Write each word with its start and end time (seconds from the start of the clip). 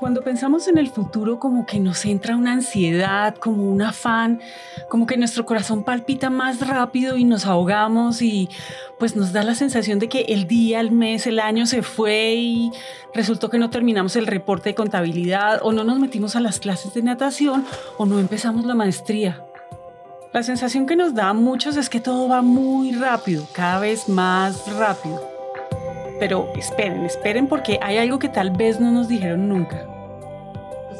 Cuando 0.00 0.22
pensamos 0.22 0.66
en 0.66 0.78
el 0.78 0.88
futuro 0.88 1.38
como 1.38 1.66
que 1.66 1.78
nos 1.78 2.06
entra 2.06 2.34
una 2.34 2.52
ansiedad, 2.52 3.34
como 3.34 3.70
un 3.70 3.82
afán, 3.82 4.40
como 4.88 5.06
que 5.06 5.18
nuestro 5.18 5.44
corazón 5.44 5.84
palpita 5.84 6.30
más 6.30 6.66
rápido 6.66 7.18
y 7.18 7.24
nos 7.24 7.44
ahogamos 7.44 8.22
y 8.22 8.48
pues 8.98 9.14
nos 9.14 9.34
da 9.34 9.42
la 9.42 9.54
sensación 9.54 9.98
de 9.98 10.08
que 10.08 10.22
el 10.22 10.46
día, 10.46 10.80
el 10.80 10.90
mes, 10.90 11.26
el 11.26 11.38
año 11.38 11.66
se 11.66 11.82
fue 11.82 12.32
y 12.32 12.70
resultó 13.12 13.50
que 13.50 13.58
no 13.58 13.68
terminamos 13.68 14.16
el 14.16 14.26
reporte 14.26 14.70
de 14.70 14.74
contabilidad 14.74 15.60
o 15.62 15.74
no 15.74 15.84
nos 15.84 15.98
metimos 15.98 16.34
a 16.34 16.40
las 16.40 16.60
clases 16.60 16.94
de 16.94 17.02
natación 17.02 17.66
o 17.98 18.06
no 18.06 18.18
empezamos 18.18 18.64
la 18.64 18.74
maestría. 18.74 19.44
La 20.32 20.42
sensación 20.42 20.86
que 20.86 20.96
nos 20.96 21.14
da 21.14 21.28
a 21.28 21.34
muchos 21.34 21.76
es 21.76 21.90
que 21.90 22.00
todo 22.00 22.26
va 22.26 22.40
muy 22.40 22.92
rápido, 22.92 23.46
cada 23.52 23.78
vez 23.80 24.08
más 24.08 24.66
rápido. 24.78 25.22
Pero 26.18 26.50
esperen, 26.56 27.04
esperen 27.04 27.48
porque 27.48 27.78
hay 27.82 27.98
algo 27.98 28.18
que 28.18 28.30
tal 28.30 28.50
vez 28.50 28.80
no 28.80 28.90
nos 28.92 29.06
dijeron 29.06 29.46
nunca. 29.46 29.89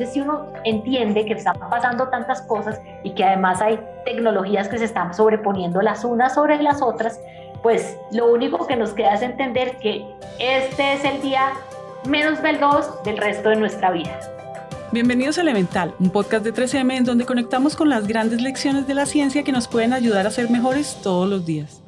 Entonces, 0.00 0.14
si 0.14 0.20
uno 0.22 0.46
entiende 0.64 1.26
que 1.26 1.34
están 1.34 1.58
pasando 1.58 2.08
tantas 2.08 2.40
cosas 2.40 2.80
y 3.02 3.10
que 3.10 3.22
además 3.22 3.60
hay 3.60 3.78
tecnologías 4.06 4.66
que 4.66 4.78
se 4.78 4.86
están 4.86 5.12
sobreponiendo 5.12 5.82
las 5.82 6.06
unas 6.06 6.32
sobre 6.36 6.62
las 6.62 6.80
otras, 6.80 7.20
pues 7.62 7.98
lo 8.10 8.32
único 8.32 8.66
que 8.66 8.76
nos 8.76 8.94
queda 8.94 9.12
es 9.12 9.20
entender 9.20 9.76
que 9.76 10.06
este 10.38 10.94
es 10.94 11.04
el 11.04 11.20
día 11.20 11.50
menos 12.08 12.40
veloz 12.40 13.02
del 13.02 13.18
resto 13.18 13.50
de 13.50 13.56
nuestra 13.56 13.90
vida. 13.90 14.18
Bienvenidos 14.90 15.36
a 15.36 15.42
Elemental, 15.42 15.92
un 16.00 16.08
podcast 16.08 16.46
de 16.46 16.54
3M 16.54 16.96
en 16.96 17.04
donde 17.04 17.26
conectamos 17.26 17.76
con 17.76 17.90
las 17.90 18.08
grandes 18.08 18.40
lecciones 18.40 18.86
de 18.86 18.94
la 18.94 19.04
ciencia 19.04 19.42
que 19.42 19.52
nos 19.52 19.68
pueden 19.68 19.92
ayudar 19.92 20.26
a 20.26 20.30
ser 20.30 20.48
mejores 20.48 20.96
todos 21.02 21.28
los 21.28 21.44
días. 21.44 21.82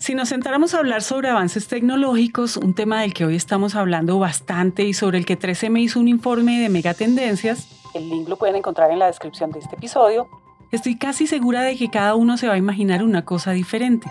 Si 0.00 0.14
nos 0.14 0.30
sentáramos 0.30 0.72
a 0.72 0.78
hablar 0.78 1.02
sobre 1.02 1.28
avances 1.28 1.68
tecnológicos, 1.68 2.56
un 2.56 2.72
tema 2.72 3.02
del 3.02 3.12
que 3.12 3.26
hoy 3.26 3.36
estamos 3.36 3.74
hablando 3.74 4.18
bastante 4.18 4.82
y 4.84 4.94
sobre 4.94 5.18
el 5.18 5.26
que 5.26 5.38
13M 5.38 5.78
hizo 5.78 6.00
un 6.00 6.08
informe 6.08 6.58
de 6.58 6.70
megatendencias, 6.70 7.68
el 7.92 8.08
link 8.08 8.26
lo 8.26 8.36
pueden 8.36 8.56
encontrar 8.56 8.90
en 8.90 8.98
la 8.98 9.08
descripción 9.08 9.50
de 9.52 9.58
este 9.58 9.76
episodio, 9.76 10.26
estoy 10.72 10.96
casi 10.96 11.26
segura 11.26 11.60
de 11.60 11.76
que 11.76 11.90
cada 11.90 12.14
uno 12.14 12.38
se 12.38 12.48
va 12.48 12.54
a 12.54 12.56
imaginar 12.56 13.02
una 13.02 13.26
cosa 13.26 13.50
diferente. 13.50 14.10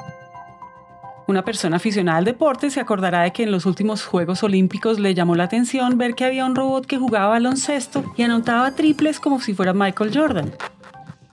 Una 1.25 1.43
persona 1.43 1.77
aficionada 1.77 2.19
al 2.19 2.25
deporte 2.25 2.69
se 2.69 2.79
acordará 2.79 3.23
de 3.23 3.33
que 3.33 3.41
en 3.41 3.51
los 3.51 3.65
últimos 3.65 4.05
Juegos 4.05 4.43
Olímpicos 4.43 4.99
le 4.99 5.15
llamó 5.15 5.33
la 5.33 5.45
atención 5.45 5.97
ver 5.97 6.13
que 6.13 6.23
había 6.23 6.45
un 6.45 6.55
robot 6.55 6.85
que 6.85 6.99
jugaba 6.99 7.29
baloncesto 7.29 8.03
y 8.15 8.21
anotaba 8.21 8.75
triples 8.75 9.19
como 9.19 9.39
si 9.39 9.55
fuera 9.55 9.73
Michael 9.73 10.15
Jordan. 10.15 10.53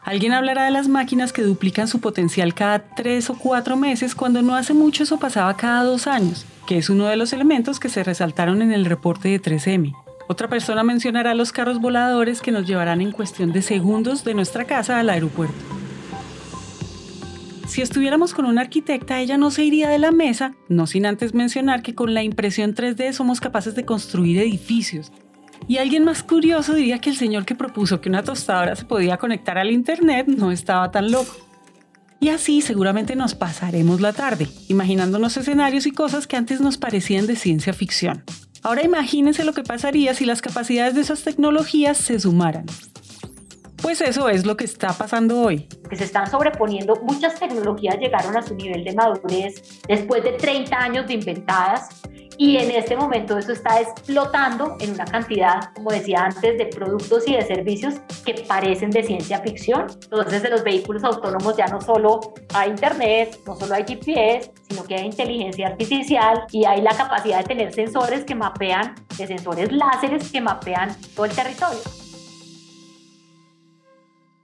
Alguien 0.06 0.34
hablará 0.34 0.66
de 0.66 0.70
las 0.70 0.86
máquinas 0.86 1.32
que 1.32 1.42
duplican 1.42 1.88
su 1.88 2.00
potencial 2.00 2.54
cada 2.54 2.78
tres 2.78 3.28
o 3.28 3.36
cuatro 3.36 3.76
meses 3.76 4.14
cuando 4.14 4.40
no 4.40 4.54
hace 4.54 4.72
mucho 4.72 5.02
eso 5.02 5.18
pasaba 5.18 5.56
cada 5.56 5.82
dos 5.82 6.06
años, 6.06 6.46
que 6.64 6.78
es 6.78 6.88
uno 6.88 7.06
de 7.06 7.16
los 7.16 7.32
elementos 7.32 7.80
que 7.80 7.88
se 7.88 8.04
resaltaron 8.04 8.62
en 8.62 8.70
el 8.70 8.84
reporte 8.84 9.28
de 9.28 9.42
3M. 9.42 9.96
Otra 10.28 10.46
persona 10.46 10.84
mencionará 10.84 11.34
los 11.34 11.50
carros 11.50 11.80
voladores 11.80 12.40
que 12.40 12.52
nos 12.52 12.68
llevarán 12.68 13.00
en 13.00 13.10
cuestión 13.10 13.52
de 13.52 13.62
segundos 13.62 14.22
de 14.22 14.34
nuestra 14.34 14.64
casa 14.64 15.00
al 15.00 15.10
aeropuerto. 15.10 15.56
Si 17.66 17.82
estuviéramos 17.82 18.32
con 18.32 18.44
una 18.44 18.60
arquitecta, 18.60 19.18
ella 19.18 19.38
no 19.38 19.50
se 19.50 19.64
iría 19.64 19.88
de 19.88 19.98
la 19.98 20.12
mesa, 20.12 20.54
no 20.68 20.86
sin 20.86 21.04
antes 21.04 21.34
mencionar 21.34 21.82
que 21.82 21.96
con 21.96 22.14
la 22.14 22.22
impresión 22.22 22.76
3D 22.76 23.12
somos 23.12 23.40
capaces 23.40 23.74
de 23.74 23.84
construir 23.84 24.38
edificios, 24.38 25.10
y 25.68 25.78
alguien 25.78 26.04
más 26.04 26.22
curioso 26.22 26.74
diría 26.74 27.00
que 27.00 27.10
el 27.10 27.16
señor 27.16 27.44
que 27.44 27.54
propuso 27.54 28.00
que 28.00 28.08
una 28.08 28.22
tostadora 28.22 28.76
se 28.76 28.84
podía 28.84 29.16
conectar 29.16 29.58
al 29.58 29.70
Internet 29.70 30.26
no 30.28 30.52
estaba 30.52 30.90
tan 30.90 31.10
loco. 31.10 31.34
Y 32.18 32.30
así 32.30 32.62
seguramente 32.62 33.14
nos 33.14 33.34
pasaremos 33.34 34.00
la 34.00 34.12
tarde, 34.12 34.48
imaginándonos 34.68 35.36
escenarios 35.36 35.86
y 35.86 35.92
cosas 35.92 36.26
que 36.26 36.36
antes 36.36 36.60
nos 36.60 36.78
parecían 36.78 37.26
de 37.26 37.36
ciencia 37.36 37.72
ficción. 37.72 38.24
Ahora 38.62 38.82
imagínense 38.82 39.44
lo 39.44 39.52
que 39.52 39.62
pasaría 39.62 40.14
si 40.14 40.24
las 40.24 40.40
capacidades 40.40 40.94
de 40.94 41.02
esas 41.02 41.22
tecnologías 41.22 41.98
se 41.98 42.18
sumaran. 42.18 42.66
Pues 43.82 44.00
eso 44.00 44.28
es 44.28 44.46
lo 44.46 44.56
que 44.56 44.64
está 44.64 44.92
pasando 44.94 45.40
hoy. 45.40 45.68
Que 45.88 45.96
se 45.96 46.04
están 46.04 46.28
sobreponiendo, 46.30 46.96
muchas 47.02 47.38
tecnologías 47.38 47.98
llegaron 47.98 48.36
a 48.36 48.42
su 48.42 48.54
nivel 48.54 48.82
de 48.82 48.94
madurez 48.94 49.82
después 49.86 50.24
de 50.24 50.32
30 50.32 50.76
años 50.76 51.06
de 51.06 51.14
inventadas 51.14 51.88
y 52.38 52.56
en 52.56 52.70
este 52.70 52.96
momento 52.96 53.38
eso 53.38 53.52
está 53.52 53.80
explotando 53.80 54.76
en 54.80 54.92
una 54.92 55.04
cantidad, 55.04 55.72
como 55.74 55.90
decía 55.90 56.24
antes, 56.24 56.58
de 56.58 56.66
productos 56.66 57.26
y 57.26 57.34
de 57.34 57.42
servicios 57.42 57.94
que 58.24 58.34
parecen 58.46 58.90
de 58.90 59.02
ciencia 59.02 59.40
ficción. 59.40 59.86
Entonces 60.02 60.42
de 60.42 60.50
los 60.50 60.62
vehículos 60.62 61.04
autónomos 61.04 61.56
ya 61.56 61.66
no 61.66 61.80
solo 61.80 62.34
hay 62.54 62.70
internet, 62.70 63.38
no 63.46 63.56
solo 63.56 63.74
hay 63.74 63.84
GPS, 63.84 64.52
sino 64.68 64.84
que 64.84 64.96
hay 64.96 65.06
inteligencia 65.06 65.68
artificial 65.68 66.44
y 66.52 66.64
hay 66.64 66.82
la 66.82 66.94
capacidad 66.96 67.38
de 67.38 67.44
tener 67.44 67.72
sensores 67.72 68.24
que 68.24 68.34
mapean, 68.34 68.94
de 69.16 69.26
sensores 69.26 69.72
láseres 69.72 70.30
que 70.30 70.40
mapean 70.40 70.94
todo 71.14 71.26
el 71.26 71.32
territorio. 71.32 72.05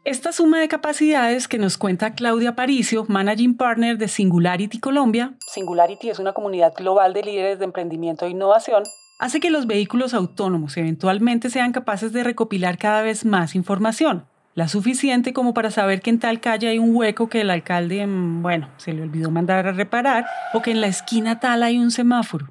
Esta 0.05 0.33
suma 0.33 0.59
de 0.59 0.67
capacidades 0.67 1.47
que 1.47 1.59
nos 1.59 1.79
cuenta 1.79 2.15
Claudia 2.15 2.57
Paricio, 2.57 3.05
Managing 3.07 3.57
Partner 3.57 3.99
de 3.99 4.09
Singularity 4.09 4.81
Colombia, 4.81 5.35
Singularity 5.47 6.11
es 6.11 6.19
una 6.19 6.33
comunidad 6.33 6.75
global 6.75 7.13
de 7.13 7.23
líderes 7.23 7.61
de 7.61 7.67
emprendimiento 7.67 8.27
e 8.27 8.31
innovación, 8.31 8.83
hace 9.21 9.39
que 9.39 9.51
los 9.51 9.69
vehículos 9.69 10.13
autónomos 10.13 10.77
eventualmente 10.77 11.51
sean 11.51 11.71
capaces 11.71 12.13
de 12.13 12.25
recopilar 12.25 12.79
cada 12.79 13.03
vez 13.03 13.25
más 13.25 13.55
información, 13.55 14.27
la 14.57 14.67
suficiente 14.67 15.33
como 15.33 15.55
para 15.55 15.71
saber 15.71 16.01
que 16.01 16.11
en 16.11 16.19
tal 16.19 16.41
calle 16.41 16.67
hay 16.67 16.81
un 16.81 16.97
hueco 16.97 17.29
que 17.29 17.43
el 17.43 17.51
alcalde, 17.51 18.05
mm, 18.05 18.43
bueno, 18.43 18.71
se 18.79 18.93
le 18.93 19.03
olvidó 19.03 19.31
mandar 19.31 19.69
a 19.69 19.73
reparar, 19.73 20.27
o 20.53 20.63
que 20.63 20.73
en 20.73 20.81
la 20.81 20.89
esquina 20.89 21.39
tal 21.39 21.63
hay 21.63 21.79
un 21.79 21.93
semáforo. 21.93 22.49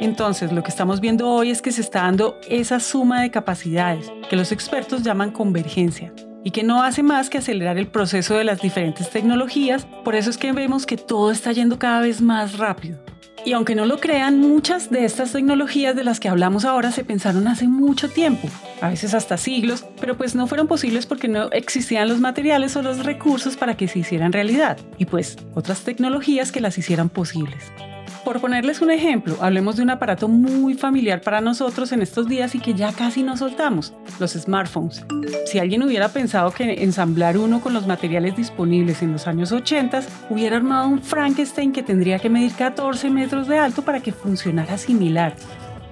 Entonces, 0.00 0.52
lo 0.52 0.62
que 0.62 0.70
estamos 0.70 1.00
viendo 1.00 1.28
hoy 1.28 1.50
es 1.50 1.62
que 1.62 1.72
se 1.72 1.80
está 1.80 2.02
dando 2.02 2.38
esa 2.48 2.80
suma 2.80 3.22
de 3.22 3.30
capacidades 3.30 4.12
que 4.28 4.36
los 4.36 4.52
expertos 4.52 5.02
llaman 5.02 5.30
convergencia 5.30 6.12
y 6.44 6.50
que 6.50 6.62
no 6.62 6.82
hace 6.82 7.02
más 7.02 7.30
que 7.30 7.38
acelerar 7.38 7.78
el 7.78 7.88
proceso 7.88 8.36
de 8.36 8.44
las 8.44 8.60
diferentes 8.60 9.10
tecnologías, 9.10 9.86
por 10.04 10.14
eso 10.14 10.30
es 10.30 10.36
que 10.36 10.52
vemos 10.52 10.86
que 10.86 10.96
todo 10.96 11.30
está 11.30 11.50
yendo 11.52 11.78
cada 11.78 12.00
vez 12.00 12.20
más 12.20 12.58
rápido. 12.58 12.98
Y 13.44 13.52
aunque 13.52 13.74
no 13.74 13.86
lo 13.86 13.98
crean, 13.98 14.38
muchas 14.40 14.90
de 14.90 15.04
estas 15.04 15.32
tecnologías 15.32 15.96
de 15.96 16.04
las 16.04 16.20
que 16.20 16.28
hablamos 16.28 16.64
ahora 16.64 16.92
se 16.92 17.04
pensaron 17.04 17.48
hace 17.48 17.66
mucho 17.66 18.10
tiempo, 18.10 18.48
a 18.80 18.90
veces 18.90 19.14
hasta 19.14 19.36
siglos, 19.36 19.86
pero 20.00 20.16
pues 20.16 20.34
no 20.34 20.46
fueron 20.46 20.66
posibles 20.66 21.06
porque 21.06 21.28
no 21.28 21.50
existían 21.52 22.08
los 22.08 22.20
materiales 22.20 22.76
o 22.76 22.82
los 22.82 23.04
recursos 23.04 23.56
para 23.56 23.76
que 23.76 23.88
se 23.88 24.00
hicieran 24.00 24.32
realidad, 24.32 24.78
y 24.98 25.06
pues 25.06 25.38
otras 25.54 25.82
tecnologías 25.82 26.52
que 26.52 26.60
las 26.60 26.76
hicieran 26.76 27.08
posibles. 27.08 27.72
Por 28.26 28.40
ponerles 28.40 28.82
un 28.82 28.90
ejemplo, 28.90 29.36
hablemos 29.40 29.76
de 29.76 29.84
un 29.84 29.90
aparato 29.90 30.26
muy 30.26 30.74
familiar 30.74 31.20
para 31.20 31.40
nosotros 31.40 31.92
en 31.92 32.02
estos 32.02 32.26
días 32.26 32.56
y 32.56 32.58
que 32.58 32.74
ya 32.74 32.92
casi 32.92 33.22
no 33.22 33.36
soltamos, 33.36 33.94
los 34.18 34.32
smartphones. 34.32 35.06
Si 35.44 35.60
alguien 35.60 35.84
hubiera 35.84 36.08
pensado 36.08 36.50
que 36.50 36.82
ensamblar 36.82 37.38
uno 37.38 37.60
con 37.60 37.72
los 37.72 37.86
materiales 37.86 38.36
disponibles 38.36 39.00
en 39.02 39.12
los 39.12 39.28
años 39.28 39.52
80 39.52 40.00
hubiera 40.28 40.56
armado 40.56 40.88
un 40.88 41.02
Frankenstein 41.02 41.70
que 41.70 41.84
tendría 41.84 42.18
que 42.18 42.28
medir 42.28 42.50
14 42.54 43.10
metros 43.10 43.46
de 43.46 43.60
alto 43.60 43.82
para 43.82 44.00
que 44.00 44.10
funcionara 44.10 44.76
similar. 44.76 45.36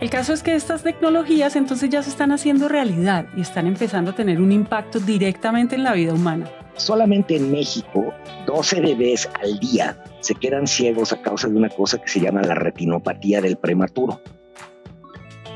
El 0.00 0.10
caso 0.10 0.32
es 0.32 0.42
que 0.42 0.56
estas 0.56 0.82
tecnologías 0.82 1.54
entonces 1.54 1.88
ya 1.88 2.02
se 2.02 2.10
están 2.10 2.32
haciendo 2.32 2.66
realidad 2.66 3.26
y 3.36 3.42
están 3.42 3.68
empezando 3.68 4.10
a 4.10 4.16
tener 4.16 4.40
un 4.40 4.50
impacto 4.50 4.98
directamente 4.98 5.76
en 5.76 5.84
la 5.84 5.92
vida 5.92 6.12
humana. 6.12 6.50
Solamente 6.76 7.36
en 7.36 7.50
México, 7.50 8.12
12 8.46 8.80
bebés 8.80 9.28
al 9.42 9.58
día 9.58 10.02
se 10.20 10.34
quedan 10.34 10.66
ciegos 10.66 11.12
a 11.12 11.22
causa 11.22 11.48
de 11.48 11.56
una 11.56 11.68
cosa 11.68 11.98
que 11.98 12.08
se 12.08 12.20
llama 12.20 12.42
la 12.42 12.54
retinopatía 12.54 13.40
del 13.40 13.56
prematuro. 13.56 14.20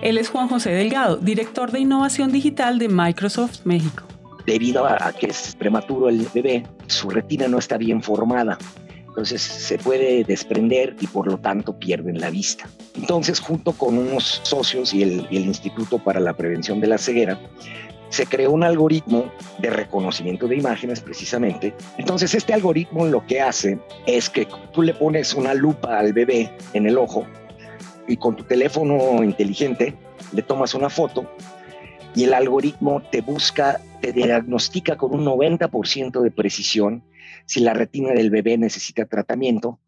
Él 0.00 0.16
es 0.18 0.28
Juan 0.28 0.48
José 0.48 0.70
Delgado, 0.70 1.16
director 1.16 1.72
de 1.72 1.80
innovación 1.80 2.30
digital 2.30 2.78
de 2.78 2.88
Microsoft 2.88 3.60
México. 3.64 4.04
Debido 4.46 4.86
a 4.86 5.12
que 5.12 5.26
es 5.26 5.56
prematuro 5.58 6.08
el 6.08 6.26
bebé, 6.32 6.64
su 6.86 7.10
retina 7.10 7.48
no 7.48 7.58
está 7.58 7.76
bien 7.76 8.02
formada. 8.02 8.56
Entonces 9.08 9.42
se 9.42 9.78
puede 9.78 10.22
desprender 10.22 10.94
y 11.00 11.08
por 11.08 11.26
lo 11.26 11.38
tanto 11.38 11.76
pierden 11.76 12.20
la 12.20 12.31
vista. 12.31 12.69
Entonces, 12.94 13.40
junto 13.40 13.72
con 13.72 13.98
unos 13.98 14.40
socios 14.44 14.94
y 14.94 15.02
el, 15.02 15.26
y 15.28 15.38
el 15.38 15.46
Instituto 15.46 15.98
para 15.98 16.20
la 16.20 16.34
Prevención 16.34 16.81
de 16.81 16.87
la 16.87 16.98
Ceguera, 16.98 17.37
se 18.10 18.26
creó 18.26 18.52
un 18.52 18.64
algoritmo 18.64 19.31
de 19.58 19.70
reconocimiento 19.70 20.49
de 20.49 20.56
imágenes 20.56 21.00
precisamente. 21.00 21.75
Entonces 21.99 22.34
este 22.34 22.55
algoritmo 22.55 23.06
lo 23.06 23.26
que 23.26 23.40
hace 23.40 23.78
es 24.06 24.31
que 24.31 24.46
tú 24.72 24.82
le 24.82 24.94
pones 24.94 25.34
una 25.34 25.55
lupa 25.55 25.99
al 25.99 26.12
bebé 26.12 26.50
en 26.72 26.87
el 26.87 26.99
ojo 26.99 27.26
y 28.06 28.16
con 28.16 28.37
tu 28.37 28.44
teléfono 28.44 29.22
inteligente 29.22 29.94
le 30.32 30.43
tomas 30.43 30.75
una 30.75 30.88
foto 30.88 31.31
y 32.14 32.25
el 32.25 32.34
algoritmo 32.34 33.02
te 33.12 33.20
busca, 33.20 33.81
te 34.00 34.12
diagnostica 34.12 34.96
con 34.96 35.14
un 35.14 35.25
90% 35.25 36.20
de 36.20 36.31
precisión 36.31 37.05
si 37.46 37.60
la 37.60 37.75
retina 37.75 38.12
del 38.12 38.31
bebé 38.31 38.58
necesita 38.58 39.06
tratamiento. 39.06 39.81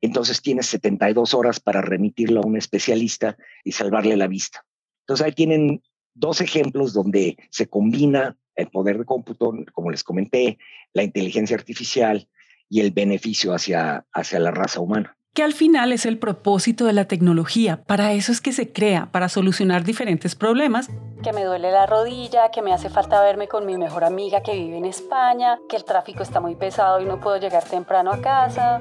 Entonces 0.00 0.42
tienes 0.42 0.66
72 0.66 1.34
horas 1.34 1.60
para 1.60 1.80
remitirlo 1.80 2.40
a 2.40 2.46
un 2.46 2.56
especialista 2.56 3.36
y 3.64 3.72
salvarle 3.72 4.16
la 4.16 4.26
vista. 4.26 4.64
Entonces 5.00 5.26
ahí 5.26 5.32
tienen 5.32 5.82
dos 6.16 6.40
ejemplos 6.40 6.92
donde 6.92 7.36
se 7.50 7.68
combina 7.68 8.36
el 8.56 8.68
poder 8.68 8.98
de 8.98 9.04
cómputo, 9.04 9.52
como 9.72 9.90
les 9.90 10.02
comenté, 10.02 10.58
la 10.92 11.02
inteligencia 11.02 11.56
artificial 11.56 12.26
y 12.68 12.80
el 12.80 12.90
beneficio 12.90 13.52
hacia, 13.54 14.04
hacia 14.12 14.40
la 14.40 14.50
raza 14.50 14.80
humana. 14.80 15.16
que 15.34 15.42
al 15.42 15.52
final 15.52 15.92
es 15.92 16.06
el 16.06 16.16
propósito 16.16 16.86
de 16.86 16.94
la 16.94 17.04
tecnología. 17.04 17.84
Para 17.84 18.14
eso 18.14 18.32
es 18.32 18.40
que 18.40 18.52
se 18.52 18.72
crea, 18.72 19.10
para 19.12 19.28
solucionar 19.28 19.84
diferentes 19.84 20.34
problemas. 20.34 20.88
Que 21.22 21.34
me 21.34 21.44
duele 21.44 21.70
la 21.70 21.84
rodilla, 21.84 22.50
que 22.50 22.62
me 22.62 22.72
hace 22.72 22.88
falta 22.88 23.22
verme 23.22 23.46
con 23.46 23.66
mi 23.66 23.76
mejor 23.76 24.02
amiga 24.04 24.42
que 24.42 24.54
vive 24.54 24.78
en 24.78 24.86
España, 24.86 25.58
que 25.68 25.76
el 25.76 25.84
tráfico 25.84 26.22
está 26.22 26.40
muy 26.40 26.54
pesado 26.56 27.02
y 27.02 27.04
no 27.04 27.20
puedo 27.20 27.36
llegar 27.36 27.64
temprano 27.64 28.12
a 28.12 28.22
casa. 28.22 28.80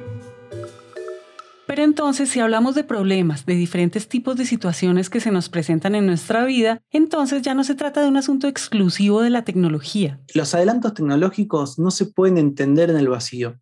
Pero 1.68 1.84
entonces, 1.84 2.30
si 2.30 2.40
hablamos 2.40 2.76
de 2.76 2.84
problemas, 2.84 3.46
de 3.46 3.56
diferentes 3.56 4.08
tipos 4.08 4.36
de 4.36 4.46
situaciones 4.46 5.10
que 5.10 5.20
se 5.20 5.32
nos 5.32 5.50
presentan 5.50 5.96
en 5.96 6.06
nuestra 6.06 6.46
vida, 6.46 6.82
entonces 6.92 7.42
ya 7.42 7.56
no 7.56 7.64
se 7.64 7.76
trata 7.76 8.02
de 8.02 8.08
un 8.08 8.18
asunto 8.18 8.48
exclusivo 8.48 9.22
de 9.22 9.32
la 9.32 9.44
tecnología. 9.44 10.20
Los 10.34 10.54
adelantos 10.54 10.94
tecnológicos 10.94 11.80
no 11.80 11.90
se 11.90 12.06
pueden 12.06 12.38
entender 12.38 12.90
en 12.92 12.98
el 12.98 13.08
vacío. 13.08 13.60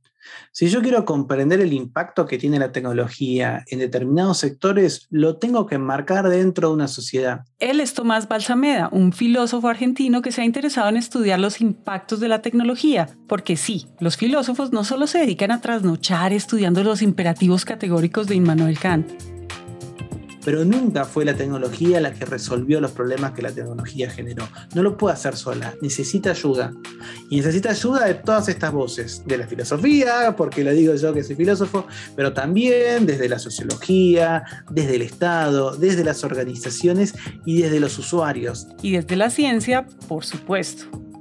Si 0.52 0.70
yo 0.70 0.82
quiero 0.82 1.06
comprender 1.06 1.62
el 1.62 1.74
impacto 1.74 2.26
que 2.26 2.38
tiene 2.38 2.60
la 2.60 2.72
tecnología 2.72 3.64
en 3.68 3.80
determinados 3.80 4.38
sectores, 4.38 5.08
lo 5.10 5.38
tengo 5.38 5.66
que 5.66 5.76
enmarcar 5.76 6.30
dentro 6.30 6.70
de 6.70 6.74
una 6.76 6.88
sociedad. 6.88 7.46
Él 7.60 7.80
es 7.80 7.94
Tomás 7.94 8.28
Balsameda, 8.28 8.90
un 8.92 9.14
filósofo 9.14 9.68
argentino 9.68 10.22
que 10.22 10.32
se 10.32 10.42
ha 10.42 10.46
interesado 10.46 10.90
en 10.90 10.98
estudiar 10.98 11.40
los 11.40 11.62
impactos 11.62 12.20
de 12.20 12.28
la 12.28 12.42
tecnología, 12.42 13.10
porque 13.28 13.58
sí, 13.58 13.88
los 14.00 14.18
filósofos 14.18 14.72
no 14.72 14.84
solo 14.84 15.08
se 15.08 15.20
dedican 15.20 15.52
a 15.52 15.62
trasnochar 15.62 16.34
estudiando 16.34 16.84
los 16.84 17.02
imperativos 17.02 17.66
categóricos 17.66 18.28
de 18.28 18.36
Immanuel 18.36 18.80
Kant, 18.80 19.33
pero 20.44 20.66
nunca 20.66 21.06
fue 21.06 21.26
la 21.26 21.34
tecnología 21.34 22.02
la 22.02 22.14
que 22.14 22.26
resolvió 22.26 22.82
los 22.82 22.92
problemas 22.92 23.32
que 23.32 23.42
la 23.42 23.52
tecnología 23.52 24.10
generó. 24.10 24.48
No 24.74 24.84
lo 24.84 24.98
puede 24.98 25.14
hacer 25.14 25.36
sola, 25.36 25.74
necesita 25.82 26.32
ayuda. 26.32 26.74
Y 27.30 27.38
necesita 27.38 27.72
ayuda 27.72 28.06
de 28.06 28.16
todas 28.16 28.48
estas 28.50 28.72
voces, 28.72 29.24
de 29.26 29.38
la 29.38 29.48
filosofía, 29.48 30.36
porque 30.36 30.64
lo 30.64 30.72
digo 30.72 30.96
yo 30.96 31.14
que 31.14 31.24
soy 31.24 31.36
filósofo, 31.36 31.88
pero 32.16 32.34
también 32.34 33.06
desde 33.06 33.30
la 33.30 33.40
sociología, 33.40 34.44
desde 34.70 34.96
el 34.96 35.02
Estado, 35.02 35.76
desde 35.76 36.04
las 36.04 36.24
organizaciones 36.24 37.14
y 37.46 37.62
desde 37.62 37.80
los 37.80 37.98
usuarios. 37.98 38.68
Y 38.82 38.92
desde 38.92 39.16
la 39.16 39.30
ciencia, 39.30 39.86
por 40.08 40.26
supuesto. 40.26 41.13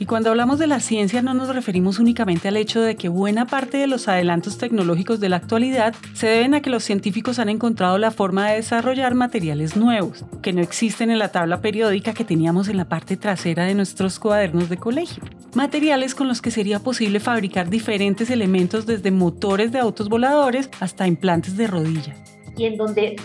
Y 0.00 0.06
cuando 0.06 0.30
hablamos 0.30 0.58
de 0.58 0.66
la 0.66 0.80
ciencia 0.80 1.20
no 1.20 1.34
nos 1.34 1.54
referimos 1.54 1.98
únicamente 1.98 2.48
al 2.48 2.56
hecho 2.56 2.80
de 2.80 2.96
que 2.96 3.10
buena 3.10 3.46
parte 3.46 3.76
de 3.76 3.86
los 3.86 4.08
adelantos 4.08 4.56
tecnológicos 4.56 5.20
de 5.20 5.28
la 5.28 5.36
actualidad 5.36 5.94
se 6.14 6.26
deben 6.26 6.54
a 6.54 6.62
que 6.62 6.70
los 6.70 6.84
científicos 6.84 7.38
han 7.38 7.50
encontrado 7.50 7.98
la 7.98 8.10
forma 8.10 8.48
de 8.48 8.56
desarrollar 8.56 9.14
materiales 9.14 9.76
nuevos, 9.76 10.24
que 10.40 10.54
no 10.54 10.62
existen 10.62 11.10
en 11.10 11.18
la 11.18 11.28
tabla 11.28 11.60
periódica 11.60 12.14
que 12.14 12.24
teníamos 12.24 12.68
en 12.68 12.78
la 12.78 12.88
parte 12.88 13.18
trasera 13.18 13.64
de 13.64 13.74
nuestros 13.74 14.18
cuadernos 14.18 14.70
de 14.70 14.78
colegio. 14.78 15.22
Materiales 15.54 16.14
con 16.14 16.28
los 16.28 16.40
que 16.40 16.50
sería 16.50 16.80
posible 16.80 17.20
fabricar 17.20 17.68
diferentes 17.68 18.30
elementos 18.30 18.86
desde 18.86 19.10
motores 19.10 19.70
de 19.70 19.80
autos 19.80 20.08
voladores 20.08 20.70
hasta 20.80 21.06
implantes 21.06 21.58
de 21.58 21.66
rodilla. 21.66 22.14
Y 22.56 22.64
en 22.64 22.78
donde 22.78 23.16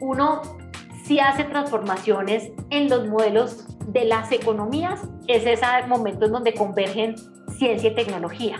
uno 0.00 0.42
sí 1.04 1.18
hace 1.20 1.44
transformaciones 1.44 2.50
en 2.70 2.88
los 2.88 3.06
modelos 3.06 3.66
de 3.88 4.06
las 4.06 4.32
economías, 4.32 5.00
es 5.28 5.46
ese 5.46 5.86
momento 5.86 6.26
en 6.26 6.32
donde 6.32 6.54
convergen 6.54 7.14
ciencia 7.58 7.90
y 7.90 7.94
tecnología, 7.94 8.58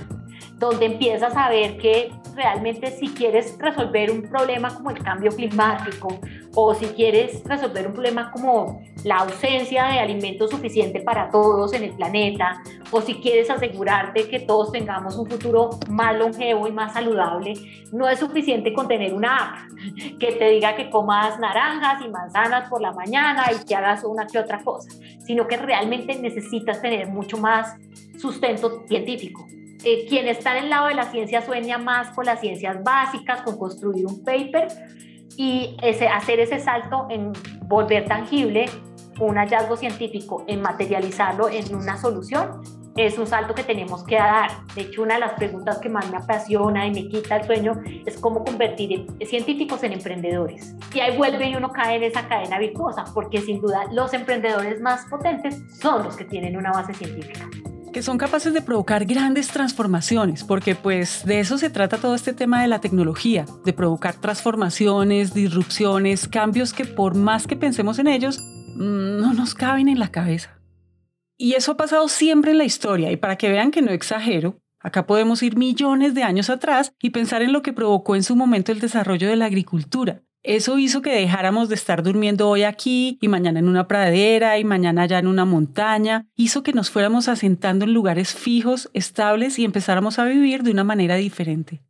donde 0.59 0.87
empiezas 0.87 1.37
a 1.37 1.49
ver 1.49 1.77
que 1.79 2.12
realmente 2.35 2.91
si 2.91 3.09
quieres 3.09 3.56
resolver 3.59 4.11
un 4.11 4.23
problema 4.23 4.75
como 4.75 4.91
el 4.91 5.03
cambio 5.03 5.31
climático 5.31 6.19
o 6.55 6.75
si 6.75 6.87
quieres 6.87 7.43
resolver 7.45 7.87
un 7.87 7.93
problema 7.93 8.31
como 8.31 8.83
la 9.05 9.19
ausencia 9.19 9.85
de 9.85 9.99
alimento 9.99 10.49
suficiente 10.49 11.01
para 11.01 11.31
todos 11.31 11.73
en 11.75 11.85
el 11.85 11.93
planeta 11.93 12.62
o 12.91 13.01
si 13.01 13.15
quieres 13.15 13.51
asegurarte 13.51 14.29
que 14.29 14.41
todos 14.41 14.73
tengamos 14.73 15.17
un 15.17 15.29
futuro 15.29 15.71
más 15.89 16.17
longevo 16.17 16.67
y 16.69 16.73
más 16.73 16.95
saludable, 16.95 17.55
no 17.93 18.09
es 18.09 18.19
suficiente 18.19 18.73
con 18.73 18.89
tener 18.89 19.15
una 19.15 19.37
app 19.37 19.59
que 20.19 20.33
te 20.33 20.49
diga 20.51 20.77
que 20.77 20.91
comas 20.91 21.39
naranjas 21.39 22.05
y 22.05 22.09
manzanas 22.09 22.69
por 22.69 22.81
la 22.81 22.93
mañana 22.93 23.45
y 23.53 23.65
que 23.65 23.75
hagas 23.75 24.05
una 24.05 24.27
que 24.27 24.39
otra 24.39 24.62
cosa, 24.62 24.89
sino 25.27 25.47
que 25.47 25.56
realmente 25.56 26.15
necesitas 26.17 26.81
tener 26.81 27.09
mucho 27.09 27.39
más 27.39 27.77
sustento 28.19 28.85
científico. 28.87 29.47
Eh, 29.84 30.06
quien 30.08 30.28
está 30.28 30.56
en 30.56 30.64
el 30.64 30.70
lado 30.70 30.86
de 30.86 30.94
la 30.94 31.04
ciencia 31.10 31.42
sueña 31.42 31.76
más 31.76 32.08
con 32.10 32.25
las 32.25 32.40
ciencias 32.40 32.82
básicas, 32.82 33.42
con 33.42 33.58
construir 33.58 34.06
un 34.06 34.25
paper 34.25 34.69
y 35.36 35.76
ese, 35.82 36.08
hacer 36.08 36.40
ese 36.40 36.58
salto 36.58 37.06
en 37.10 37.32
volver 37.66 38.06
tangible 38.06 38.64
un 39.20 39.36
hallazgo 39.36 39.76
científico, 39.76 40.44
en 40.48 40.62
materializarlo 40.62 41.48
en 41.48 41.75
una 41.75 41.98
solución, 41.98 42.62
es 42.96 43.19
un 43.19 43.26
salto 43.26 43.54
que 43.54 43.62
tenemos 43.62 44.04
que 44.04 44.16
dar. 44.16 44.50
De 44.75 44.82
hecho, 44.82 45.02
una 45.02 45.14
de 45.14 45.20
las 45.20 45.32
preguntas 45.34 45.78
que 45.78 45.88
más 45.88 46.10
me 46.10 46.16
apasiona 46.16 46.86
y 46.86 46.90
me 46.90 47.08
quita 47.08 47.36
el 47.36 47.44
sueño 47.44 47.75
es 48.06 48.19
cómo 48.19 48.42
convertir 48.42 49.06
científicos 49.26 49.82
en 49.82 49.92
emprendedores. 49.92 50.75
Y 50.94 51.00
ahí 51.00 51.16
vuelve 51.16 51.48
y 51.48 51.56
uno 51.56 51.70
cae 51.70 51.96
en 51.96 52.04
esa 52.04 52.26
cadena 52.26 52.58
virtuosa, 52.58 53.04
porque 53.12 53.40
sin 53.40 53.60
duda 53.60 53.84
los 53.92 54.14
emprendedores 54.14 54.81
más 54.81 55.04
potentes 55.06 55.62
son 55.78 56.04
los 56.04 56.16
que 56.16 56.25
tienen 56.25 56.56
una 56.56 56.72
base 56.72 56.94
científica 56.94 57.48
que 57.94 58.02
son 58.02 58.19
capaces 58.19 58.52
de 58.52 58.61
provocar 58.61 59.06
grandes 59.06 59.46
transformaciones, 59.46 60.43
porque 60.43 60.75
pues 60.75 61.25
de 61.25 61.38
eso 61.38 61.58
se 61.58 61.70
trata 61.70 61.96
todo 61.96 62.17
este 62.17 62.32
tema 62.32 62.61
de 62.61 62.67
la 62.67 62.81
tecnología, 62.81 63.46
de 63.64 63.73
provocar 63.73 64.17
transformaciones, 64.17 65.32
disrupciones, 65.32 66.26
cambios 66.26 66.73
que 66.73 66.87
por 66.87 67.14
más 67.14 67.46
que 67.46 67.55
pensemos 67.55 68.00
en 68.00 68.08
ellos, 68.08 68.41
mm, 68.75 69.20
no 69.20 69.32
nos 69.32 69.55
caben 69.55 69.88
en 69.88 70.00
la 70.00 70.11
cabeza. 70.11 70.61
Y 71.38 71.52
eso 71.52 71.73
ha 71.73 71.76
pasado 71.76 72.08
siempre 72.08 72.50
en 72.50 72.58
la 72.58 72.64
historia, 72.64 73.12
y 73.12 73.17
para 73.17 73.37
que 73.37 73.49
vean 73.49 73.70
que 73.70 73.81
no 73.81 73.93
exagero, 73.93 74.58
acá 74.81 75.06
podemos 75.06 75.41
ir 75.44 75.56
millones 75.56 76.14
de 76.14 76.25
años 76.25 76.50
atrás 76.50 76.93
y 77.00 77.11
pensar 77.11 77.43
en 77.43 77.52
lo 77.52 77.62
que 77.62 77.73
provocó 77.73 78.17
en 78.17 78.25
su 78.25 78.35
momento 78.35 78.73
el 78.73 78.81
desarrollo 78.81 79.29
de 79.29 79.37
la 79.37 79.46
agricultura, 79.46 80.24
eso 80.44 80.79
hizo 80.79 81.00
que 81.00 81.14
dejáramos 81.14 81.70
de 81.70 81.75
estar 81.75 82.02
durmiendo 82.02 82.50
hoy 82.50 82.64
aquí 82.64 83.19
y 83.23 83.29
mañana 83.29 83.61
en 83.61 83.67
una 83.67 83.88
pradera 83.88 84.58
y 84.58 84.64
mañana 84.64 85.02
allá 85.02 85.19
en 85.19 85.26
una 85.26 85.46
montaña. 85.46 86.26
Hizo 86.37 86.62
que 86.62 86.75
nos 86.75 86.91
fuéramos 86.91 87.29
asentando 87.29 87.87
en 87.87 87.94
lugares 87.94 88.35
fijos, 88.35 88.91
estables 88.93 89.58
y 89.58 89.64
empezáramos 89.64 90.19
a 90.19 90.26
vivir 90.26 90.62
de 90.62 90.70
una 90.70 90.85
manera 90.85 91.17
diferente. 91.17 91.82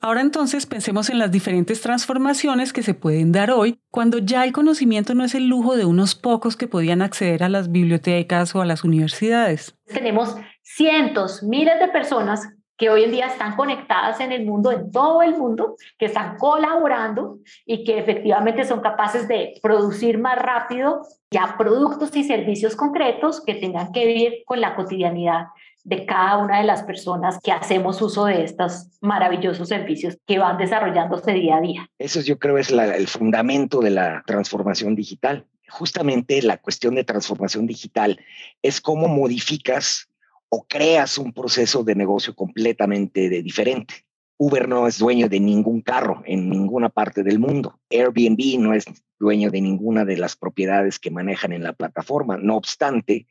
Ahora 0.00 0.20
entonces 0.20 0.66
pensemos 0.66 1.10
en 1.10 1.18
las 1.18 1.32
diferentes 1.32 1.80
transformaciones 1.80 2.72
que 2.72 2.84
se 2.84 2.94
pueden 2.94 3.32
dar 3.32 3.50
hoy 3.50 3.80
cuando 3.90 4.18
ya 4.18 4.44
el 4.44 4.52
conocimiento 4.52 5.14
no 5.14 5.24
es 5.24 5.34
el 5.34 5.48
lujo 5.48 5.76
de 5.76 5.84
unos 5.84 6.14
pocos 6.14 6.56
que 6.56 6.68
podían 6.68 7.02
acceder 7.02 7.42
a 7.42 7.48
las 7.48 7.72
bibliotecas 7.72 8.54
o 8.54 8.60
a 8.60 8.66
las 8.66 8.84
universidades. 8.84 9.74
Tenemos 9.86 10.36
cientos, 10.62 11.42
miles 11.42 11.80
de 11.80 11.88
personas 11.88 12.55
que 12.76 12.90
hoy 12.90 13.04
en 13.04 13.12
día 13.12 13.26
están 13.26 13.56
conectadas 13.56 14.20
en 14.20 14.32
el 14.32 14.44
mundo, 14.44 14.70
en 14.70 14.90
todo 14.90 15.22
el 15.22 15.36
mundo, 15.36 15.76
que 15.98 16.06
están 16.06 16.36
colaborando 16.36 17.38
y 17.64 17.84
que 17.84 17.98
efectivamente 17.98 18.64
son 18.64 18.80
capaces 18.80 19.28
de 19.28 19.54
producir 19.62 20.18
más 20.18 20.38
rápido 20.38 21.02
ya 21.30 21.56
productos 21.58 22.14
y 22.16 22.24
servicios 22.24 22.76
concretos 22.76 23.42
que 23.44 23.54
tengan 23.54 23.92
que 23.92 24.06
ver 24.06 24.32
con 24.44 24.60
la 24.60 24.76
cotidianidad 24.76 25.46
de 25.86 26.04
cada 26.04 26.38
una 26.38 26.58
de 26.58 26.64
las 26.64 26.82
personas 26.82 27.38
que 27.42 27.52
hacemos 27.52 28.02
uso 28.02 28.24
de 28.24 28.42
estos 28.42 28.88
maravillosos 29.00 29.68
servicios 29.68 30.18
que 30.26 30.38
van 30.38 30.58
desarrollándose 30.58 31.32
día 31.32 31.58
a 31.58 31.60
día. 31.60 31.88
Eso 31.98 32.20
yo 32.20 32.40
creo 32.40 32.58
es 32.58 32.70
el 32.70 33.06
fundamento 33.06 33.80
de 33.80 33.90
la 33.90 34.24
transformación 34.26 34.96
digital. 34.96 35.46
Justamente 35.68 36.42
la 36.42 36.58
cuestión 36.58 36.96
de 36.96 37.04
transformación 37.04 37.66
digital 37.66 38.18
es 38.62 38.80
cómo 38.80 39.06
modificas 39.06 40.08
o 40.48 40.66
creas 40.66 41.18
un 41.18 41.32
proceso 41.32 41.84
de 41.84 41.94
negocio 41.94 42.34
completamente 42.34 43.28
diferente. 43.42 44.06
Uber 44.38 44.68
no 44.68 44.86
es 44.86 44.98
dueño 44.98 45.28
de 45.28 45.40
ningún 45.40 45.80
carro 45.80 46.22
en 46.26 46.50
ninguna 46.50 46.90
parte 46.90 47.22
del 47.22 47.38
mundo. 47.38 47.78
Airbnb 47.90 48.58
no 48.58 48.74
es 48.74 48.84
dueño 49.18 49.50
de 49.50 49.60
ninguna 49.60 50.04
de 50.04 50.18
las 50.18 50.36
propiedades 50.36 50.98
que 50.98 51.10
manejan 51.10 51.52
en 51.52 51.62
la 51.62 51.72
plataforma. 51.72 52.36
No 52.36 52.56
obstante, 52.56 53.26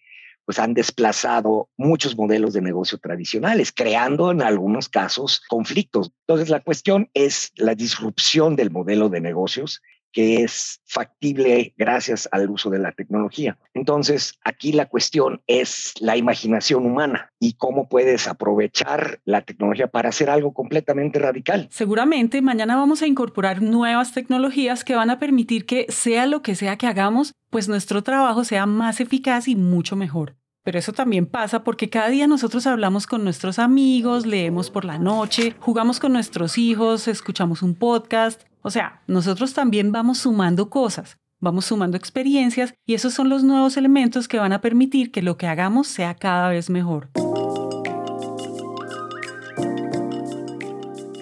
pues 0.45 0.59
han 0.59 0.73
desplazado 0.73 1.69
muchos 1.77 2.17
modelos 2.17 2.53
de 2.53 2.61
negocio 2.61 2.97
tradicionales, 2.97 3.71
creando 3.71 4.31
en 4.31 4.41
algunos 4.41 4.89
casos 4.89 5.41
conflictos. 5.47 6.11
Entonces, 6.27 6.49
la 6.49 6.61
cuestión 6.61 7.09
es 7.13 7.51
la 7.55 7.75
disrupción 7.75 8.55
del 8.55 8.71
modelo 8.71 9.09
de 9.09 9.21
negocios 9.21 9.81
que 10.15 10.43
es 10.43 10.79
factible 10.85 11.73
gracias 11.77 12.29
al 12.31 12.49
uso 12.49 12.69
de 12.69 12.79
la 12.79 12.93
tecnología. 12.93 13.59
Entonces, 13.73 14.39
aquí 14.45 14.71
la 14.71 14.85
cuestión 14.85 15.41
es 15.45 15.93
la 15.99 16.15
imaginación 16.15 16.85
humana 16.85 17.33
y 17.37 17.55
cómo 17.57 17.89
puedes 17.89 18.29
aprovechar 18.29 19.19
la 19.25 19.41
tecnología 19.41 19.87
para 19.87 20.07
hacer 20.07 20.29
algo 20.29 20.53
completamente 20.53 21.19
radical. 21.19 21.67
Seguramente 21.69 22.41
mañana 22.41 22.77
vamos 22.77 23.01
a 23.01 23.07
incorporar 23.07 23.61
nuevas 23.61 24.13
tecnologías 24.13 24.85
que 24.85 24.95
van 24.95 25.09
a 25.09 25.19
permitir 25.19 25.65
que 25.65 25.85
sea 25.89 26.27
lo 26.27 26.41
que 26.41 26.55
sea 26.55 26.77
que 26.77 26.87
hagamos, 26.87 27.33
pues 27.49 27.67
nuestro 27.67 28.01
trabajo 28.01 28.45
sea 28.45 28.65
más 28.65 29.01
eficaz 29.01 29.49
y 29.49 29.57
mucho 29.57 29.97
mejor. 29.97 30.37
Pero 30.63 30.79
eso 30.79 30.93
también 30.93 31.25
pasa 31.25 31.65
porque 31.65 31.89
cada 31.89 32.07
día 32.07 32.25
nosotros 32.25 32.65
hablamos 32.67 33.05
con 33.05 33.25
nuestros 33.25 33.59
amigos, 33.59 34.25
leemos 34.25 34.71
por 34.71 34.85
la 34.85 34.97
noche, 34.97 35.55
jugamos 35.59 35.99
con 35.99 36.13
nuestros 36.13 36.57
hijos, 36.57 37.09
escuchamos 37.09 37.61
un 37.61 37.75
podcast. 37.75 38.43
O 38.65 38.71
sea, 38.71 39.03
nosotros 39.05 39.53
también 39.53 39.91
vamos 39.91 40.17
sumando 40.17 40.71
cosas, 40.71 41.19
vamos 41.39 41.65
sumando 41.65 41.97
experiencias 41.97 42.73
y 42.83 42.95
esos 42.95 43.13
son 43.13 43.29
los 43.29 43.43
nuevos 43.43 43.77
elementos 43.77 44.27
que 44.27 44.39
van 44.39 44.53
a 44.53 44.61
permitir 44.61 45.11
que 45.11 45.21
lo 45.21 45.37
que 45.37 45.45
hagamos 45.45 45.85
sea 45.85 46.15
cada 46.15 46.49
vez 46.49 46.71
mejor. 46.71 47.11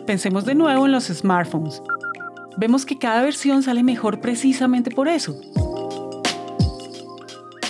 Pensemos 0.08 0.46
de 0.46 0.56
nuevo 0.56 0.86
en 0.86 0.94
los 0.94 1.08
smartphones. 1.08 1.84
vemos 2.56 2.86
que 2.86 2.98
cada 2.98 3.22
versión 3.22 3.62
sale 3.62 3.84
mejor 3.84 4.22
precisamente 4.22 4.90
por 4.90 5.10
eso. 5.10 5.36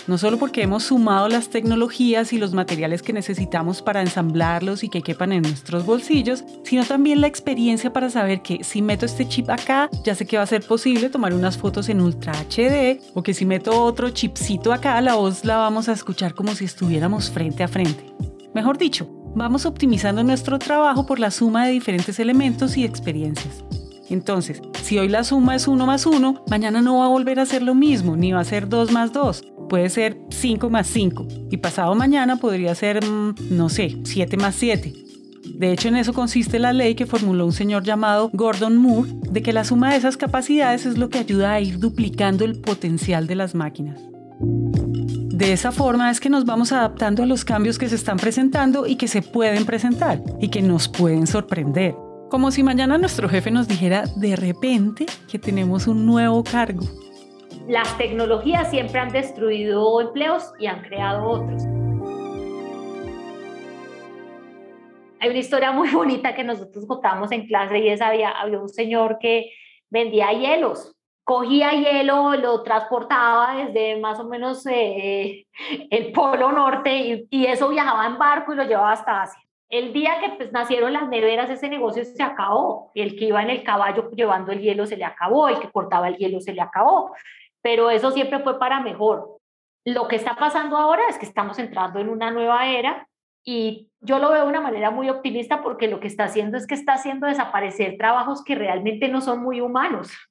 No 0.06 0.18
solo 0.18 0.38
porque 0.38 0.64
hemos 0.64 0.84
sumado 0.84 1.30
las 1.30 1.50
tecnologías 1.50 2.34
y 2.34 2.38
los 2.38 2.54
materiales 2.54 3.02
que 3.02 3.14
necesitamos 3.14 3.82
para 3.82 4.02
ensamblarlos 4.02 4.84
y 4.84 4.90
que 4.90 5.02
quepan 5.02 5.32
en 5.32 5.44
nuestros 5.44 5.86
bolsillos, 5.86 6.44
sino 6.64 6.84
también 6.84 7.22
la 7.22 7.28
experiencia 7.28 7.94
para 7.94 8.10
saber 8.10 8.42
que 8.42 8.66
si 8.66 8.82
meto 8.82 9.06
este 9.06 9.28
chip 9.30 9.50
acá, 9.50 9.90
ya 10.04 10.14
sé 10.14 10.26
que 10.26 10.36
va 10.36 10.44
a 10.44 10.48
ser 10.48 10.62
posible 10.68 11.10
tomar 11.10 11.34
unas 11.34 11.58
fotos 11.58 11.88
en 11.88 12.02
Ultra 12.02 12.34
HD, 12.34 13.00
o 13.14 13.24
que 13.24 13.34
si 13.34 13.46
meto 13.46 13.82
otro 13.82 14.10
chipcito 14.10 14.74
acá, 14.74 15.00
la 15.00 15.16
voz 15.16 15.46
la 15.46 15.56
vamos 15.56 15.88
a 15.88 15.94
escuchar 15.94 16.36
como 16.36 16.54
si 16.54 16.66
estuviéramos 16.66 17.32
frente 17.32 17.64
a 17.64 17.70
frente. 17.70 18.06
Mejor 18.54 18.78
dicho, 18.78 19.08
vamos 19.36 19.66
optimizando 19.66 20.22
nuestro 20.22 20.60
trabajo 20.60 21.06
por 21.06 21.18
la 21.18 21.32
suma 21.32 21.66
de 21.66 21.72
diferentes 21.72 22.20
elementos 22.20 22.76
y 22.76 22.84
experiencias. 22.84 23.64
Entonces, 24.10 24.62
si 24.84 25.00
hoy 25.00 25.08
la 25.08 25.24
suma 25.24 25.56
es 25.56 25.68
1 25.68 25.86
más 25.86 26.06
1, 26.06 26.44
mañana 26.50 26.82
no 26.82 27.00
va 27.00 27.06
a 27.06 27.10
volver 27.10 27.40
a 27.40 27.46
ser 27.46 27.64
lo 27.64 27.74
mismo, 27.74 28.18
ni 28.18 28.34
va 28.34 28.42
a 28.42 28.46
ser 28.46 28.68
2 28.68 28.92
más 28.92 29.14
2. 29.14 29.53
Puede 29.74 29.89
ser 29.89 30.20
5 30.30 30.70
más 30.70 30.86
5. 30.86 31.27
Y 31.50 31.58
pasado 31.58 31.96
mañana 31.96 32.36
podría 32.36 32.75
ser, 32.75 33.03
mm, 33.03 33.34
no 33.50 33.70
sé, 33.70 33.98
7 34.03 34.38
más 34.38 34.53
7. 34.53 34.94
De 35.56 35.72
hecho, 35.72 35.88
en 35.88 35.96
eso 35.96 36.13
consiste 36.13 36.60
la 36.60 36.74
ley 36.74 36.94
que 36.94 37.08
formuló 37.08 37.44
un 37.44 37.53
señor 37.53 37.82
llamado 37.82 38.30
Gordon 38.34 38.77
Moore, 38.77 39.10
de 39.32 39.42
que 39.42 39.51
la 39.51 39.63
suma 39.63 39.89
de 39.89 39.98
esas 39.98 40.15
capacidades 40.15 40.86
es 40.86 41.00
lo 41.00 41.10
que 41.10 41.18
ayuda 41.18 41.53
a 41.53 41.60
ir 41.60 41.80
duplicando 41.80 42.46
el 42.46 42.62
potencial 42.62 43.25
de 43.25 43.34
las 43.34 43.56
máquinas. 43.56 44.00
De 44.39 45.53
esa 45.53 45.72
forma 45.72 46.12
es 46.12 46.20
que 46.20 46.30
nos 46.30 46.46
vamos 46.46 46.72
adaptando 46.72 47.24
a 47.24 47.25
los 47.25 47.44
cambios 47.44 47.80
que 47.80 47.89
se 47.89 47.96
están 47.96 48.18
presentando 48.18 48.86
y 48.86 48.96
que 48.96 49.08
se 49.08 49.24
pueden 49.24 49.65
presentar 49.65 50.22
y 50.39 50.50
que 50.50 50.62
nos 50.62 50.88
pueden 50.88 51.25
sorprender. 51.25 51.96
Como 52.30 52.51
si 52.51 52.62
mañana 52.62 53.00
nuestro 53.00 53.27
jefe 53.27 53.50
nos 53.50 53.68
dijera 53.68 54.03
de 54.18 54.36
repente 54.36 55.08
que 55.27 55.39
tenemos 55.39 55.88
un 55.88 56.06
nuevo 56.06 56.44
cargo. 56.44 56.84
Las 57.67 57.98
tecnologías 57.98 58.70
siempre 58.70 59.00
han 59.00 59.10
destruido 59.10 60.01
empleos 60.01 60.53
y 60.60 60.67
han 60.67 60.82
creado 60.82 61.29
otros. 61.29 61.63
Hay 65.20 65.29
una 65.29 65.39
historia 65.39 65.72
muy 65.72 65.89
bonita 65.89 66.36
que 66.36 66.43
nosotros 66.43 66.86
contamos 66.86 67.32
en 67.32 67.48
clase 67.48 67.79
y 67.79 67.88
es 67.88 68.01
había, 68.01 68.32
había 68.32 68.60
un 68.60 68.67
señor 68.67 69.17
que 69.17 69.51
vendía 69.89 70.34
hielos. 70.34 70.93
Cogía 71.24 71.72
hielo, 71.72 72.36
lo 72.36 72.63
transportaba 72.63 73.55
desde 73.55 73.98
más 73.98 74.20
o 74.20 74.27
menos 74.27 74.65
eh, 74.65 75.46
el 75.89 76.12
Polo 76.12 76.51
Norte 76.51 76.98
y, 76.98 77.27
y 77.29 77.46
eso 77.46 77.70
viajaba 77.70 78.05
en 78.08 78.17
barco 78.17 78.51
y 78.51 78.58
lo 78.58 78.63
llevaba 78.63 78.91
hasta 78.91 79.22
Asia. 79.22 79.41
El 79.70 79.93
día 79.93 80.20
que 80.20 80.32
pues, 80.32 80.51
nacieron 80.51 80.91
las 80.91 81.08
neveras, 81.08 81.50
ese 81.50 81.70
negocio 81.70 82.03
se 82.03 82.22
acabó. 82.22 82.91
El 82.93 83.15
que 83.15 83.25
iba 83.25 83.41
en 83.41 83.50
el 83.50 83.63
caballo 83.63 84.12
llevando 84.12 84.51
el 84.51 84.60
hielo 84.60 84.86
se 84.86 84.98
le 84.98 85.05
acabó, 85.05 85.48
el 85.48 85.60
que 85.60 85.72
cortaba 85.72 86.10
el 86.10 86.17
hielo 86.17 86.41
se 86.41 86.53
le 86.53 86.62
acabó. 86.62 87.13
Pero 87.63 87.89
eso 87.89 88.12
siempre 88.12 88.39
fue 88.39 88.60
para 88.60 88.82
mejor. 88.82 89.39
Lo 89.86 90.08
que 90.08 90.17
está 90.17 90.36
pasando 90.36 90.77
ahora 90.77 91.01
es 91.10 91.17
que 91.17 91.25
estamos 91.25 91.58
entrando 91.58 92.00
en 92.00 92.10
una 92.10 92.29
nueva 92.29 92.67
era 92.67 93.08
y 93.43 93.89
yo 94.00 94.20
lo 94.20 94.32
veo 94.32 94.43
de 94.43 94.50
una 94.50 94.62
manera 94.62 94.91
muy 94.91 95.10
optimista 95.10 95.62
porque 95.62 95.88
lo 95.88 96.00
que 96.00 96.08
está 96.08 96.25
haciendo 96.25 96.58
es 96.58 96.67
que 96.67 96.75
está 96.75 96.93
haciendo 96.93 97.27
desaparecer 97.27 97.98
trabajos 97.98 98.43
que 98.43 98.55
realmente 98.55 99.10
no 99.10 99.22
son 99.22 99.41
muy 99.41 99.62
humanos. 99.62 100.12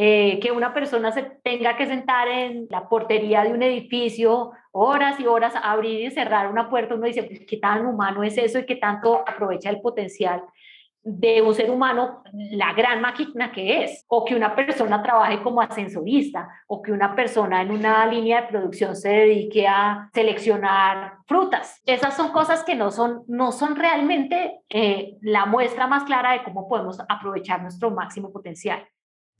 Eh, 0.00 0.38
que 0.38 0.52
una 0.52 0.72
persona 0.72 1.10
se 1.10 1.24
tenga 1.42 1.76
que 1.76 1.84
sentar 1.84 2.28
en 2.28 2.68
la 2.70 2.88
portería 2.88 3.42
de 3.42 3.52
un 3.52 3.64
edificio 3.64 4.52
horas 4.70 5.18
y 5.18 5.26
horas, 5.26 5.54
abrir 5.60 6.06
y 6.06 6.10
cerrar 6.12 6.48
una 6.52 6.70
puerta, 6.70 6.94
uno 6.94 7.06
dice, 7.06 7.24
pues, 7.24 7.40
¿qué 7.44 7.56
tan 7.56 7.84
humano 7.84 8.22
es 8.22 8.38
eso 8.38 8.60
y 8.60 8.64
qué 8.64 8.76
tanto 8.76 9.24
aprovecha 9.26 9.70
el 9.70 9.80
potencial 9.80 10.44
de 11.10 11.40
un 11.40 11.54
ser 11.54 11.70
humano, 11.70 12.22
la 12.32 12.74
gran 12.74 13.00
máquina 13.00 13.50
que 13.50 13.82
es, 13.82 14.04
o 14.08 14.24
que 14.24 14.34
una 14.34 14.54
persona 14.54 15.02
trabaje 15.02 15.42
como 15.42 15.62
ascensorista, 15.62 16.48
o 16.66 16.82
que 16.82 16.92
una 16.92 17.14
persona 17.14 17.62
en 17.62 17.70
una 17.70 18.04
línea 18.06 18.42
de 18.42 18.48
producción 18.48 18.94
se 18.94 19.08
dedique 19.08 19.66
a 19.66 20.10
seleccionar 20.12 21.14
frutas. 21.26 21.80
Esas 21.86 22.14
son 22.14 22.30
cosas 22.30 22.62
que 22.62 22.74
no 22.74 22.90
son, 22.90 23.22
no 23.26 23.52
son 23.52 23.76
realmente 23.76 24.60
eh, 24.68 25.16
la 25.22 25.46
muestra 25.46 25.86
más 25.86 26.04
clara 26.04 26.32
de 26.32 26.42
cómo 26.42 26.68
podemos 26.68 26.98
aprovechar 27.08 27.62
nuestro 27.62 27.90
máximo 27.90 28.30
potencial. 28.30 28.86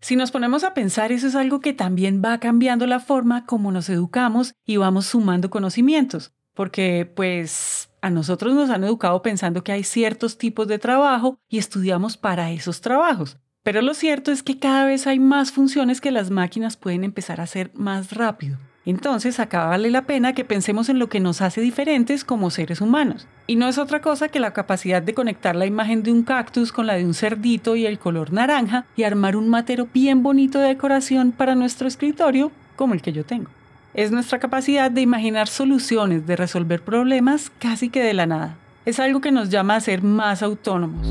Si 0.00 0.14
nos 0.14 0.30
ponemos 0.30 0.62
a 0.62 0.74
pensar, 0.74 1.10
eso 1.10 1.26
es 1.26 1.34
algo 1.34 1.60
que 1.60 1.72
también 1.72 2.22
va 2.24 2.38
cambiando 2.38 2.86
la 2.86 3.00
forma 3.00 3.44
como 3.46 3.72
nos 3.72 3.88
educamos 3.88 4.54
y 4.64 4.76
vamos 4.76 5.06
sumando 5.06 5.50
conocimientos, 5.50 6.32
porque 6.58 7.08
pues 7.14 7.88
a 8.00 8.10
nosotros 8.10 8.52
nos 8.52 8.68
han 8.70 8.82
educado 8.82 9.22
pensando 9.22 9.62
que 9.62 9.70
hay 9.70 9.84
ciertos 9.84 10.38
tipos 10.38 10.66
de 10.66 10.80
trabajo 10.80 11.38
y 11.48 11.58
estudiamos 11.58 12.16
para 12.16 12.50
esos 12.50 12.80
trabajos. 12.80 13.36
Pero 13.62 13.80
lo 13.80 13.94
cierto 13.94 14.32
es 14.32 14.42
que 14.42 14.58
cada 14.58 14.84
vez 14.84 15.06
hay 15.06 15.20
más 15.20 15.52
funciones 15.52 16.00
que 16.00 16.10
las 16.10 16.30
máquinas 16.30 16.76
pueden 16.76 17.04
empezar 17.04 17.38
a 17.38 17.44
hacer 17.44 17.70
más 17.74 18.10
rápido. 18.10 18.58
Entonces 18.84 19.38
acá 19.38 19.66
vale 19.66 19.88
la 19.88 20.04
pena 20.04 20.32
que 20.32 20.44
pensemos 20.44 20.88
en 20.88 20.98
lo 20.98 21.08
que 21.08 21.20
nos 21.20 21.42
hace 21.42 21.60
diferentes 21.60 22.24
como 22.24 22.50
seres 22.50 22.80
humanos. 22.80 23.28
Y 23.46 23.54
no 23.54 23.68
es 23.68 23.78
otra 23.78 24.00
cosa 24.00 24.26
que 24.26 24.40
la 24.40 24.52
capacidad 24.52 25.00
de 25.00 25.14
conectar 25.14 25.54
la 25.54 25.66
imagen 25.66 26.02
de 26.02 26.10
un 26.10 26.24
cactus 26.24 26.72
con 26.72 26.88
la 26.88 26.94
de 26.94 27.06
un 27.06 27.14
cerdito 27.14 27.76
y 27.76 27.86
el 27.86 28.00
color 28.00 28.32
naranja 28.32 28.84
y 28.96 29.04
armar 29.04 29.36
un 29.36 29.48
matero 29.48 29.86
bien 29.94 30.24
bonito 30.24 30.58
de 30.58 30.66
decoración 30.66 31.30
para 31.30 31.54
nuestro 31.54 31.86
escritorio 31.86 32.50
como 32.74 32.94
el 32.94 33.02
que 33.02 33.12
yo 33.12 33.24
tengo. 33.24 33.48
Es 33.94 34.12
nuestra 34.12 34.38
capacidad 34.38 34.90
de 34.90 35.00
imaginar 35.00 35.48
soluciones, 35.48 36.26
de 36.26 36.36
resolver 36.36 36.82
problemas 36.82 37.50
casi 37.58 37.88
que 37.88 38.02
de 38.02 38.14
la 38.14 38.26
nada. 38.26 38.56
Es 38.84 39.00
algo 39.00 39.20
que 39.20 39.32
nos 39.32 39.48
llama 39.48 39.76
a 39.76 39.80
ser 39.80 40.02
más 40.02 40.42
autónomos 40.42 41.06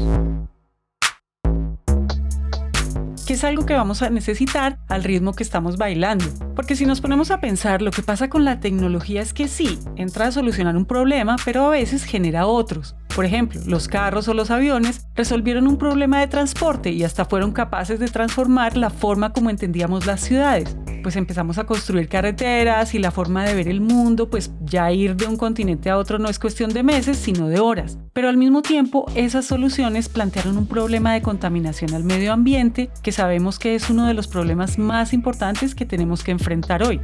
que 3.27 3.34
es 3.34 3.43
algo 3.43 3.65
que 3.65 3.74
vamos 3.74 4.01
a 4.01 4.10
necesitar 4.10 4.79
al 4.88 5.03
ritmo 5.03 5.34
que 5.34 5.43
estamos 5.43 5.75
bailando. 5.75 6.24
Porque 6.55 6.77
si 6.77 6.86
nos 6.86 7.01
ponemos 7.01 7.29
a 7.29 7.41
pensar, 7.41 7.81
lo 7.81 7.91
que 7.91 8.01
pasa 8.01 8.29
con 8.29 8.46
la 8.46 8.62
tecnología 8.62 9.22
es 9.22 9.34
que 9.34 9.50
sí, 9.50 9.77
entra 9.98 10.27
a 10.27 10.31
solucionar 10.31 10.77
un 10.77 10.86
problema, 10.86 11.36
pero 11.43 11.65
a 11.65 11.72
veces 11.72 12.05
genera 12.05 12.48
otros. 12.48 12.96
Por 13.13 13.25
ejemplo, 13.25 13.60
los 13.65 13.89
carros 13.89 14.29
o 14.29 14.34
los 14.34 14.50
aviones 14.50 15.07
resolvieron 15.13 15.67
un 15.67 15.77
problema 15.77 16.22
de 16.22 16.27
transporte 16.27 16.91
y 16.91 17.03
hasta 17.03 17.25
fueron 17.25 17.51
capaces 17.51 18.00
de 18.00 18.07
transformar 18.07 18.77
la 18.77 18.89
forma 18.89 19.34
como 19.34 19.50
entendíamos 19.50 20.05
las 20.05 20.22
ciudades. 20.22 20.77
Pues 21.03 21.15
empezamos 21.15 21.57
a 21.57 21.65
construir 21.65 22.09
carreteras 22.09 22.93
y 22.93 22.99
la 22.99 23.11
forma 23.11 23.45
de 23.45 23.53
ver 23.53 23.67
el 23.67 23.81
mundo, 23.81 24.29
pues 24.29 24.51
ya 24.61 24.91
ir 24.91 25.15
de 25.15 25.25
un 25.25 25.37
continente 25.37 25.89
a 25.89 25.97
otro 25.97 26.19
no 26.19 26.29
es 26.29 26.39
cuestión 26.39 26.71
de 26.71 26.83
meses, 26.83 27.17
sino 27.17 27.47
de 27.47 27.59
horas. 27.59 27.97
Pero 28.13 28.29
al 28.29 28.37
mismo 28.37 28.61
tiempo, 28.61 29.05
esas 29.15 29.45
soluciones 29.45 30.09
plantearon 30.09 30.57
un 30.57 30.67
problema 30.67 31.13
de 31.13 31.21
contaminación 31.21 31.93
al 31.93 32.03
medio 32.03 32.33
ambiente 32.33 32.89
que 33.03 33.11
sabemos 33.11 33.59
que 33.59 33.75
es 33.75 33.89
uno 33.89 34.07
de 34.07 34.13
los 34.13 34.27
problemas 34.27 34.77
más 34.77 35.13
importantes 35.13 35.75
que 35.75 35.85
tenemos 35.85 36.23
que 36.23 36.31
enfrentar 36.31 36.83
hoy. 36.83 36.99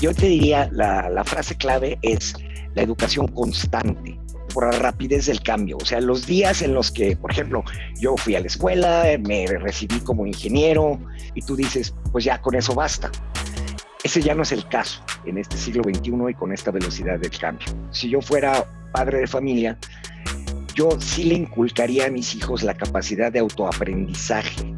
Yo 0.00 0.14
te 0.14 0.26
diría, 0.26 0.68
la, 0.72 1.08
la 1.08 1.24
frase 1.24 1.56
clave 1.56 1.98
es 2.02 2.34
la 2.74 2.82
educación 2.82 3.26
constante 3.28 4.17
por 4.48 4.72
la 4.72 4.78
rapidez 4.78 5.26
del 5.26 5.42
cambio. 5.42 5.78
O 5.80 5.84
sea, 5.84 6.00
los 6.00 6.26
días 6.26 6.62
en 6.62 6.74
los 6.74 6.90
que, 6.90 7.16
por 7.16 7.30
ejemplo, 7.30 7.64
yo 8.00 8.16
fui 8.16 8.36
a 8.36 8.40
la 8.40 8.46
escuela, 8.46 9.04
me 9.26 9.46
recibí 9.46 10.00
como 10.00 10.26
ingeniero 10.26 11.00
y 11.34 11.42
tú 11.42 11.56
dices, 11.56 11.94
pues 12.12 12.24
ya 12.24 12.40
con 12.40 12.54
eso 12.54 12.74
basta. 12.74 13.10
Ese 14.02 14.22
ya 14.22 14.34
no 14.34 14.42
es 14.42 14.52
el 14.52 14.66
caso 14.68 15.02
en 15.26 15.38
este 15.38 15.56
siglo 15.56 15.82
XXI 15.82 16.12
y 16.30 16.34
con 16.34 16.52
esta 16.52 16.70
velocidad 16.70 17.18
del 17.18 17.36
cambio. 17.36 17.66
Si 17.90 18.08
yo 18.08 18.20
fuera 18.20 18.64
padre 18.92 19.18
de 19.18 19.26
familia, 19.26 19.76
yo 20.74 20.90
sí 21.00 21.24
le 21.24 21.34
inculcaría 21.34 22.06
a 22.06 22.10
mis 22.10 22.34
hijos 22.36 22.62
la 22.62 22.74
capacidad 22.74 23.32
de 23.32 23.40
autoaprendizaje, 23.40 24.74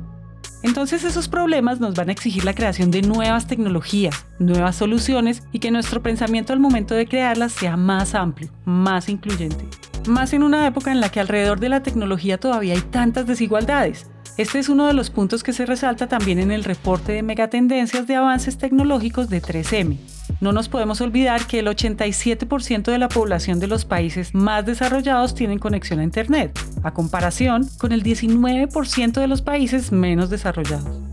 entonces 0.63 1.05
esos 1.05 1.29
problemas 1.29 1.81
nos 1.81 1.95
van 1.95 2.09
a 2.09 2.13
exigir 2.13 2.45
la 2.45 2.55
creación 2.55 2.91
de 2.91 3.03
nuevas 3.03 3.47
tecnologías, 3.47 4.27
nuevas 4.39 4.77
soluciones 4.77 5.43
y 5.53 5.59
que 5.59 5.71
nuestro 5.71 6.03
pensamiento 6.03 6.53
al 6.53 6.61
momento 6.61 6.95
de 6.95 7.07
crearlas 7.07 7.53
sea 7.53 7.77
más 7.77 8.15
amplio, 8.15 8.51
más 8.65 9.09
incluyente. 9.09 9.65
Más 10.07 10.33
en 10.33 10.43
una 10.43 10.67
época 10.67 10.93
en 10.93 11.01
la 11.01 11.11
que 11.11 11.21
alrededor 11.21 11.61
de 11.61 11.69
la 11.69 11.83
tecnología 11.83 12.39
todavía 12.39 12.75
hay 12.75 12.81
tantas 12.81 13.27
desigualdades. 13.27 14.07
Este 14.37 14.59
es 14.59 14.69
uno 14.69 14.87
de 14.87 14.95
los 14.95 15.11
puntos 15.11 15.43
que 15.43 15.53
se 15.53 15.67
resalta 15.67 16.09
también 16.09 16.39
en 16.39 16.51
el 16.51 16.65
reporte 16.65 17.13
de 17.13 17.23
megatendencias 17.23 18.07
de 18.07 18.17
avances 18.17 18.57
tecnológicos 18.57 19.29
de 19.29 19.43
3M, 19.43 19.99
no 20.41 20.53
nos 20.53 20.71
podemos 20.71 21.01
olvidar 21.03 21.47
que 21.47 21.59
el 21.59 21.67
87% 21.67 22.85
de 22.85 22.99
la 22.99 23.09
población 23.09 23.61
de 23.61 23.67
los 23.67 23.85
países 23.85 24.35
más 24.35 24.65
desarrollados 24.65 25.35
tienen 25.35 25.59
conexión 25.59 26.01
a 26.01 26.05
Internet, 26.05 26.59
a 26.83 26.95
comparación 26.95 27.69
con 27.79 27.93
el 27.93 28.03
19% 28.03 29.21
de 29.21 29.27
los 29.27 29.43
países 29.43 29.93
menos 29.93 30.31
desarrollados. 30.31 31.11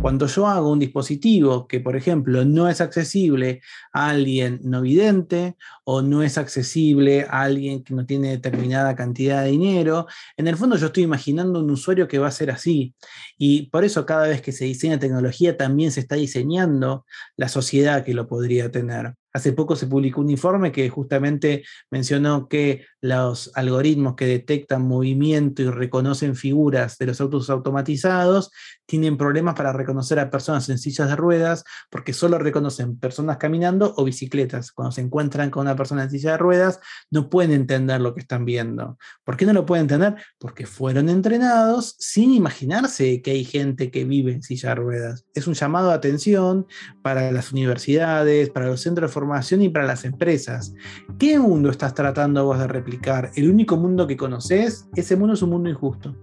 Cuando 0.00 0.26
yo 0.28 0.46
hago 0.46 0.72
un 0.72 0.78
dispositivo 0.78 1.68
que, 1.68 1.78
por 1.78 1.94
ejemplo, 1.94 2.42
no 2.46 2.70
es 2.70 2.80
accesible 2.80 3.60
a 3.92 4.08
alguien 4.08 4.58
no 4.62 4.80
vidente 4.80 5.56
o 5.84 6.00
no 6.00 6.22
es 6.22 6.38
accesible 6.38 7.26
a 7.28 7.42
alguien 7.42 7.84
que 7.84 7.92
no 7.92 8.06
tiene 8.06 8.30
determinada 8.30 8.96
cantidad 8.96 9.44
de 9.44 9.50
dinero, 9.50 10.06
en 10.38 10.48
el 10.48 10.56
fondo 10.56 10.76
yo 10.76 10.86
estoy 10.86 11.02
imaginando 11.02 11.60
un 11.60 11.70
usuario 11.70 12.08
que 12.08 12.18
va 12.18 12.28
a 12.28 12.30
ser 12.30 12.50
así. 12.50 12.94
Y 13.36 13.68
por 13.68 13.84
eso 13.84 14.06
cada 14.06 14.26
vez 14.26 14.40
que 14.40 14.52
se 14.52 14.64
diseña 14.64 14.98
tecnología 14.98 15.58
también 15.58 15.92
se 15.92 16.00
está 16.00 16.14
diseñando 16.14 17.04
la 17.36 17.48
sociedad 17.48 18.02
que 18.02 18.14
lo 18.14 18.26
podría 18.26 18.70
tener. 18.70 19.16
Hace 19.32 19.52
poco 19.52 19.76
se 19.76 19.86
publicó 19.86 20.20
un 20.20 20.30
informe 20.30 20.72
que 20.72 20.88
justamente 20.88 21.64
mencionó 21.90 22.48
que 22.48 22.84
los 23.00 23.52
algoritmos 23.54 24.16
que 24.16 24.26
detectan 24.26 24.82
movimiento 24.82 25.62
y 25.62 25.70
reconocen 25.70 26.34
figuras 26.34 26.98
de 26.98 27.06
los 27.06 27.20
autos 27.20 27.48
automatizados 27.48 28.50
tienen 28.86 29.16
problemas 29.16 29.54
para 29.54 29.72
reconocer 29.72 30.18
a 30.18 30.30
personas 30.30 30.68
en 30.68 30.78
sillas 30.78 31.08
de 31.08 31.16
ruedas 31.16 31.64
porque 31.90 32.12
solo 32.12 32.38
reconocen 32.38 32.98
personas 32.98 33.36
caminando 33.36 33.94
o 33.96 34.04
bicicletas. 34.04 34.72
Cuando 34.72 34.90
se 34.90 35.00
encuentran 35.00 35.50
con 35.50 35.62
una 35.62 35.76
persona 35.76 36.02
en 36.02 36.10
silla 36.10 36.32
de 36.32 36.38
ruedas, 36.38 36.80
no 37.10 37.30
pueden 37.30 37.52
entender 37.52 38.00
lo 38.00 38.14
que 38.14 38.20
están 38.20 38.44
viendo. 38.44 38.98
¿Por 39.24 39.36
qué 39.36 39.46
no 39.46 39.52
lo 39.52 39.64
pueden 39.64 39.84
entender? 39.84 40.16
Porque 40.38 40.66
fueron 40.66 41.08
entrenados 41.08 41.94
sin 41.98 42.32
imaginarse 42.32 43.22
que 43.22 43.30
hay 43.30 43.44
gente 43.44 43.90
que 43.90 44.04
vive 44.04 44.32
en 44.32 44.42
silla 44.42 44.70
de 44.70 44.74
ruedas. 44.74 45.24
Es 45.34 45.46
un 45.46 45.54
llamado 45.54 45.88
de 45.88 45.94
atención 45.94 46.66
para 47.02 47.30
las 47.30 47.52
universidades, 47.52 48.50
para 48.50 48.66
los 48.66 48.80
centros 48.80 49.10
de 49.10 49.14
formación 49.20 49.60
y 49.60 49.68
para 49.68 49.84
las 49.84 50.06
empresas. 50.06 50.74
¿Qué 51.18 51.38
mundo 51.38 51.68
estás 51.68 51.92
tratando 51.94 52.46
vos 52.46 52.58
de 52.58 52.66
replicar? 52.66 53.30
El 53.36 53.50
único 53.50 53.76
mundo 53.76 54.06
que 54.06 54.16
conoces, 54.16 54.88
ese 54.96 55.14
mundo 55.14 55.34
es 55.34 55.42
un 55.42 55.50
mundo 55.50 55.68
injusto 55.68 56.16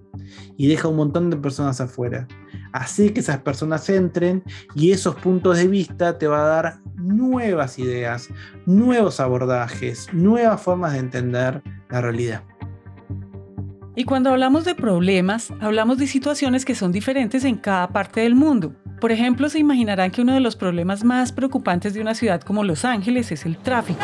y 0.57 0.67
deja 0.67 0.87
un 0.87 0.95
montón 0.95 1.29
de 1.29 1.37
personas 1.37 1.79
afuera. 1.79 2.27
Así 2.71 3.11
que 3.11 3.19
esas 3.19 3.37
personas 3.37 3.87
entren 3.89 4.43
y 4.73 4.91
esos 4.91 5.13
puntos 5.15 5.57
de 5.57 5.67
vista 5.67 6.17
te 6.17 6.25
va 6.25 6.43
a 6.43 6.47
dar 6.47 6.79
nuevas 6.95 7.77
ideas, 7.77 8.29
nuevos 8.65 9.19
abordajes, 9.19 10.07
nuevas 10.11 10.59
formas 10.59 10.93
de 10.93 10.99
entender 10.99 11.61
la 11.91 12.01
realidad. 12.01 12.43
Y 13.95 14.05
cuando 14.05 14.31
hablamos 14.31 14.65
de 14.65 14.73
problemas, 14.73 15.53
hablamos 15.59 15.99
de 15.99 16.07
situaciones 16.07 16.65
que 16.65 16.73
son 16.73 16.91
diferentes 16.91 17.43
en 17.43 17.57
cada 17.57 17.89
parte 17.89 18.21
del 18.21 18.33
mundo. 18.33 18.75
Por 18.99 19.11
ejemplo, 19.11 19.47
se 19.47 19.59
imaginarán 19.59 20.09
que 20.09 20.21
uno 20.21 20.33
de 20.33 20.39
los 20.39 20.55
problemas 20.55 21.03
más 21.03 21.31
preocupantes 21.31 21.93
de 21.93 22.01
una 22.01 22.15
ciudad 22.15 22.41
como 22.41 22.63
Los 22.63 22.83
Ángeles 22.83 23.31
es 23.31 23.45
el 23.45 23.57
tráfico. 23.57 23.99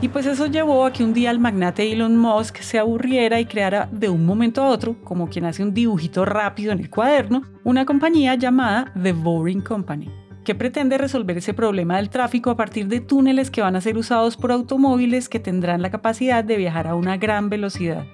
Y 0.00 0.08
pues 0.08 0.26
eso 0.26 0.46
llevó 0.46 0.84
a 0.84 0.92
que 0.92 1.04
un 1.04 1.14
día 1.14 1.30
el 1.30 1.38
magnate 1.38 1.90
Elon 1.90 2.16
Musk 2.16 2.58
se 2.58 2.80
aburriera 2.80 3.38
y 3.38 3.46
creara 3.46 3.88
de 3.92 4.08
un 4.08 4.26
momento 4.26 4.62
a 4.62 4.68
otro, 4.68 4.96
como 5.04 5.28
quien 5.28 5.44
hace 5.44 5.62
un 5.62 5.72
dibujito 5.72 6.24
rápido 6.24 6.72
en 6.72 6.80
el 6.80 6.90
cuaderno, 6.90 7.44
una 7.62 7.86
compañía 7.86 8.34
llamada 8.34 8.92
The 9.00 9.12
Boring 9.12 9.60
Company, 9.60 10.10
que 10.42 10.56
pretende 10.56 10.98
resolver 10.98 11.38
ese 11.38 11.54
problema 11.54 11.96
del 11.96 12.10
tráfico 12.10 12.50
a 12.50 12.56
partir 12.56 12.88
de 12.88 13.00
túneles 13.00 13.52
que 13.52 13.62
van 13.62 13.76
a 13.76 13.80
ser 13.80 13.96
usados 13.96 14.36
por 14.36 14.50
automóviles 14.50 15.28
que 15.28 15.38
tendrán 15.38 15.80
la 15.80 15.90
capacidad 15.90 16.42
de 16.42 16.56
viajar 16.56 16.88
a 16.88 16.96
una 16.96 17.16
gran 17.16 17.48
velocidad. 17.48 18.04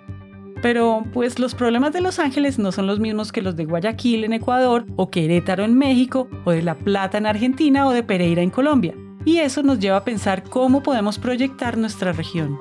Pero 0.62 1.04
pues 1.14 1.38
los 1.38 1.54
problemas 1.54 1.92
de 1.94 2.02
Los 2.02 2.18
Ángeles 2.18 2.58
no 2.58 2.70
son 2.70 2.86
los 2.86 3.00
mismos 3.00 3.32
que 3.32 3.40
los 3.40 3.56
de 3.56 3.64
Guayaquil 3.64 4.24
en 4.24 4.34
Ecuador, 4.34 4.84
o 4.96 5.10
Querétaro 5.10 5.64
en 5.64 5.76
México, 5.76 6.28
o 6.44 6.50
de 6.50 6.62
La 6.62 6.74
Plata 6.74 7.16
en 7.16 7.26
Argentina, 7.26 7.86
o 7.86 7.92
de 7.92 8.02
Pereira 8.02 8.42
en 8.42 8.50
Colombia. 8.50 8.94
Y 9.24 9.38
eso 9.38 9.62
nos 9.62 9.78
lleva 9.78 9.98
a 9.98 10.04
pensar 10.04 10.44
cómo 10.44 10.82
podemos 10.82 11.18
proyectar 11.18 11.78
nuestra 11.78 12.12
región. 12.12 12.58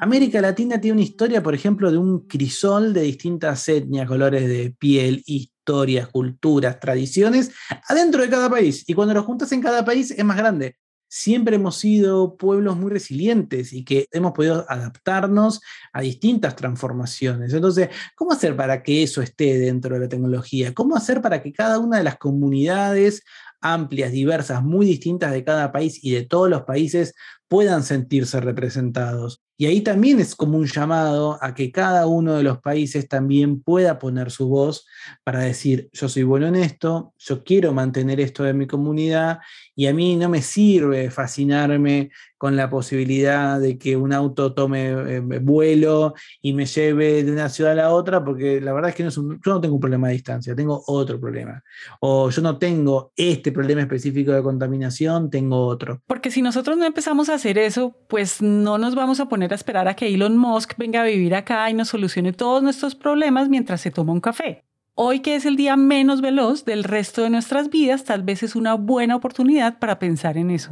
América 0.00 0.40
Latina 0.40 0.80
tiene 0.80 0.94
una 0.94 1.02
historia, 1.02 1.42
por 1.42 1.54
ejemplo, 1.54 1.90
de 1.90 1.98
un 1.98 2.26
crisol 2.26 2.92
de 2.94 3.02
distintas 3.02 3.68
etnias, 3.68 4.08
colores 4.08 4.48
de 4.48 4.74
piel, 4.78 5.22
historias, 5.26 6.08
culturas, 6.08 6.80
tradiciones, 6.80 7.52
adentro 7.88 8.22
de 8.22 8.28
cada 8.28 8.50
país. 8.50 8.84
Y 8.86 8.94
cuando 8.94 9.14
lo 9.14 9.22
juntas 9.22 9.52
en 9.52 9.60
cada 9.60 9.84
país 9.84 10.10
es 10.10 10.24
más 10.24 10.36
grande 10.36 10.76
siempre 11.16 11.54
hemos 11.54 11.76
sido 11.76 12.36
pueblos 12.36 12.76
muy 12.76 12.90
resilientes 12.90 13.72
y 13.72 13.84
que 13.84 14.08
hemos 14.10 14.32
podido 14.32 14.66
adaptarnos 14.68 15.60
a 15.92 16.00
distintas 16.00 16.56
transformaciones. 16.56 17.54
Entonces, 17.54 17.90
¿cómo 18.16 18.32
hacer 18.32 18.56
para 18.56 18.82
que 18.82 19.04
eso 19.04 19.22
esté 19.22 19.56
dentro 19.60 19.94
de 19.94 20.00
la 20.00 20.08
tecnología? 20.08 20.74
¿Cómo 20.74 20.96
hacer 20.96 21.22
para 21.22 21.40
que 21.40 21.52
cada 21.52 21.78
una 21.78 21.98
de 21.98 22.02
las 22.02 22.18
comunidades 22.18 23.22
amplias, 23.60 24.10
diversas, 24.10 24.64
muy 24.64 24.86
distintas 24.86 25.30
de 25.30 25.44
cada 25.44 25.70
país 25.70 26.02
y 26.02 26.10
de 26.10 26.24
todos 26.24 26.50
los 26.50 26.62
países 26.62 27.14
puedan 27.46 27.84
sentirse 27.84 28.40
representados? 28.40 29.40
Y 29.56 29.66
ahí 29.66 29.82
también 29.82 30.18
es 30.18 30.34
como 30.34 30.58
un 30.58 30.66
llamado 30.66 31.38
a 31.40 31.54
que 31.54 31.70
cada 31.70 32.06
uno 32.06 32.34
de 32.34 32.42
los 32.42 32.58
países 32.58 33.08
también 33.08 33.62
pueda 33.62 33.98
poner 33.98 34.30
su 34.30 34.48
voz 34.48 34.86
para 35.22 35.40
decir, 35.40 35.88
yo 35.92 36.08
soy 36.08 36.24
bueno 36.24 36.46
en 36.48 36.56
esto, 36.56 37.14
yo 37.18 37.44
quiero 37.44 37.72
mantener 37.72 38.20
esto 38.20 38.42
de 38.42 38.52
mi 38.52 38.66
comunidad 38.66 39.38
y 39.76 39.86
a 39.86 39.94
mí 39.94 40.16
no 40.16 40.28
me 40.28 40.42
sirve 40.42 41.10
fascinarme 41.10 42.10
con 42.44 42.56
la 42.56 42.68
posibilidad 42.68 43.58
de 43.58 43.78
que 43.78 43.96
un 43.96 44.12
auto 44.12 44.52
tome 44.52 44.90
eh, 44.90 45.20
vuelo 45.20 46.12
y 46.42 46.52
me 46.52 46.66
lleve 46.66 47.24
de 47.24 47.32
una 47.32 47.48
ciudad 47.48 47.72
a 47.72 47.76
la 47.76 47.90
otra, 47.90 48.22
porque 48.22 48.60
la 48.60 48.74
verdad 48.74 48.90
es 48.90 48.96
que 48.96 49.02
no 49.02 49.10
yo 49.10 49.38
no 49.46 49.60
tengo 49.62 49.76
un 49.76 49.80
problema 49.80 50.08
de 50.08 50.12
distancia, 50.12 50.54
tengo 50.54 50.82
otro 50.88 51.18
problema. 51.18 51.62
O 52.00 52.28
yo 52.28 52.42
no 52.42 52.58
tengo 52.58 53.12
este 53.16 53.50
problema 53.50 53.80
específico 53.80 54.32
de 54.32 54.42
contaminación, 54.42 55.30
tengo 55.30 55.66
otro. 55.66 56.02
Porque 56.06 56.30
si 56.30 56.42
nosotros 56.42 56.76
no 56.76 56.84
empezamos 56.84 57.30
a 57.30 57.34
hacer 57.36 57.56
eso, 57.56 57.96
pues 58.08 58.42
no 58.42 58.76
nos 58.76 58.94
vamos 58.94 59.20
a 59.20 59.28
esperar 59.52 59.88
a 59.88 59.94
que 59.94 60.06
Elon 60.06 60.36
Musk 60.38 60.74
venga 60.78 61.02
a 61.02 61.06
vivir 61.06 61.34
acá 61.34 61.68
y 61.68 61.74
nos 61.74 61.88
solucione 61.88 62.32
todos 62.32 62.62
nuestros 62.62 62.94
problemas 62.94 63.48
mientras 63.48 63.80
se 63.80 63.90
toma 63.90 64.12
un 64.12 64.20
café. 64.20 64.64
Hoy 64.94 65.20
que 65.20 65.34
es 65.34 65.44
el 65.44 65.56
día 65.56 65.76
menos 65.76 66.20
veloz 66.20 66.64
del 66.64 66.84
resto 66.84 67.22
de 67.22 67.30
nuestras 67.30 67.68
vidas, 67.68 68.04
tal 68.04 68.22
vez 68.22 68.42
es 68.42 68.54
una 68.54 68.74
buena 68.74 69.16
oportunidad 69.16 69.78
para 69.78 69.98
pensar 69.98 70.38
en 70.38 70.50
eso. 70.50 70.70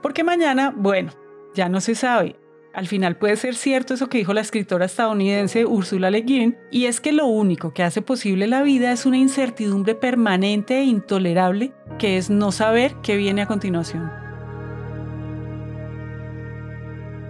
Porque 0.00 0.22
mañana, 0.22 0.72
bueno, 0.74 1.12
ya 1.54 1.68
no 1.68 1.80
se 1.80 1.96
sabe. 1.96 2.36
Al 2.72 2.86
final 2.86 3.16
puede 3.16 3.36
ser 3.36 3.54
cierto 3.54 3.94
eso 3.94 4.08
que 4.08 4.18
dijo 4.18 4.34
la 4.34 4.42
escritora 4.42 4.84
estadounidense 4.84 5.64
Ursula 5.64 6.10
Le 6.10 6.20
Guin, 6.20 6.56
y 6.70 6.84
es 6.84 7.00
que 7.00 7.10
lo 7.10 7.26
único 7.26 7.72
que 7.72 7.82
hace 7.82 8.02
posible 8.02 8.46
la 8.46 8.62
vida 8.62 8.92
es 8.92 9.06
una 9.06 9.16
incertidumbre 9.16 9.94
permanente 9.94 10.78
e 10.78 10.84
intolerable, 10.84 11.72
que 11.98 12.18
es 12.18 12.30
no 12.30 12.52
saber 12.52 12.94
qué 13.02 13.16
viene 13.16 13.42
a 13.42 13.46
continuación. 13.46 14.25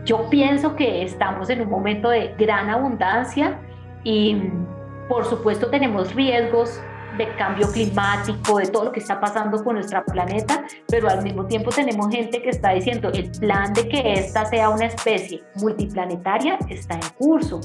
Yo 0.06 0.30
pienso 0.30 0.76
que 0.76 1.02
estamos 1.02 1.50
en 1.50 1.62
un 1.62 1.68
momento 1.68 2.08
de 2.08 2.32
gran 2.38 2.70
abundancia 2.70 3.58
y 4.04 4.40
por 5.08 5.24
supuesto 5.24 5.66
tenemos 5.66 6.14
riesgos 6.14 6.80
de 7.16 7.35
cambio 7.37 7.70
climático, 7.70 8.59
de 8.59 8.66
todo 8.66 8.85
lo 8.87 8.92
que 8.92 9.00
está 9.00 9.20
pasando 9.20 9.62
con 9.62 9.74
nuestro 9.74 10.05
planeta, 10.05 10.64
pero 10.88 11.09
al 11.09 11.22
mismo 11.22 11.46
tiempo 11.46 11.70
tenemos 11.70 12.09
gente 12.11 12.42
que 12.42 12.50
está 12.50 12.70
diciendo 12.70 13.11
el 13.12 13.31
plan 13.33 13.72
de 13.72 13.88
que 13.88 14.14
esta 14.14 14.44
sea 14.46 14.70
una 14.70 14.87
especie 14.87 15.42
multiplanetaria 15.57 16.59
está 16.68 16.94
en 16.94 17.09
curso 17.18 17.61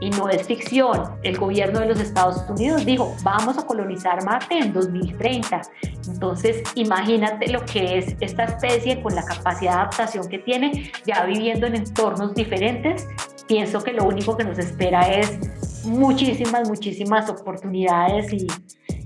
y 0.00 0.10
no 0.10 0.28
es 0.28 0.46
ficción. 0.46 1.16
El 1.22 1.38
gobierno 1.38 1.80
de 1.80 1.86
los 1.86 2.00
Estados 2.00 2.44
Unidos 2.48 2.84
dijo, 2.84 3.14
vamos 3.22 3.58
a 3.58 3.66
colonizar 3.66 4.24
Marte 4.24 4.58
en 4.58 4.72
2030. 4.72 5.62
Entonces, 6.08 6.62
imagínate 6.74 7.50
lo 7.50 7.64
que 7.64 7.98
es 7.98 8.16
esta 8.20 8.44
especie 8.44 9.02
con 9.02 9.14
la 9.14 9.24
capacidad 9.24 9.72
de 9.72 9.78
adaptación 9.78 10.28
que 10.28 10.38
tiene, 10.38 10.92
ya 11.06 11.24
viviendo 11.24 11.66
en 11.66 11.76
entornos 11.76 12.34
diferentes. 12.34 13.06
Pienso 13.46 13.82
que 13.82 13.92
lo 13.92 14.04
único 14.04 14.36
que 14.36 14.44
nos 14.44 14.58
espera 14.58 15.08
es 15.08 15.38
muchísimas, 15.84 16.68
muchísimas 16.68 17.28
oportunidades 17.28 18.32
y, 18.32 18.46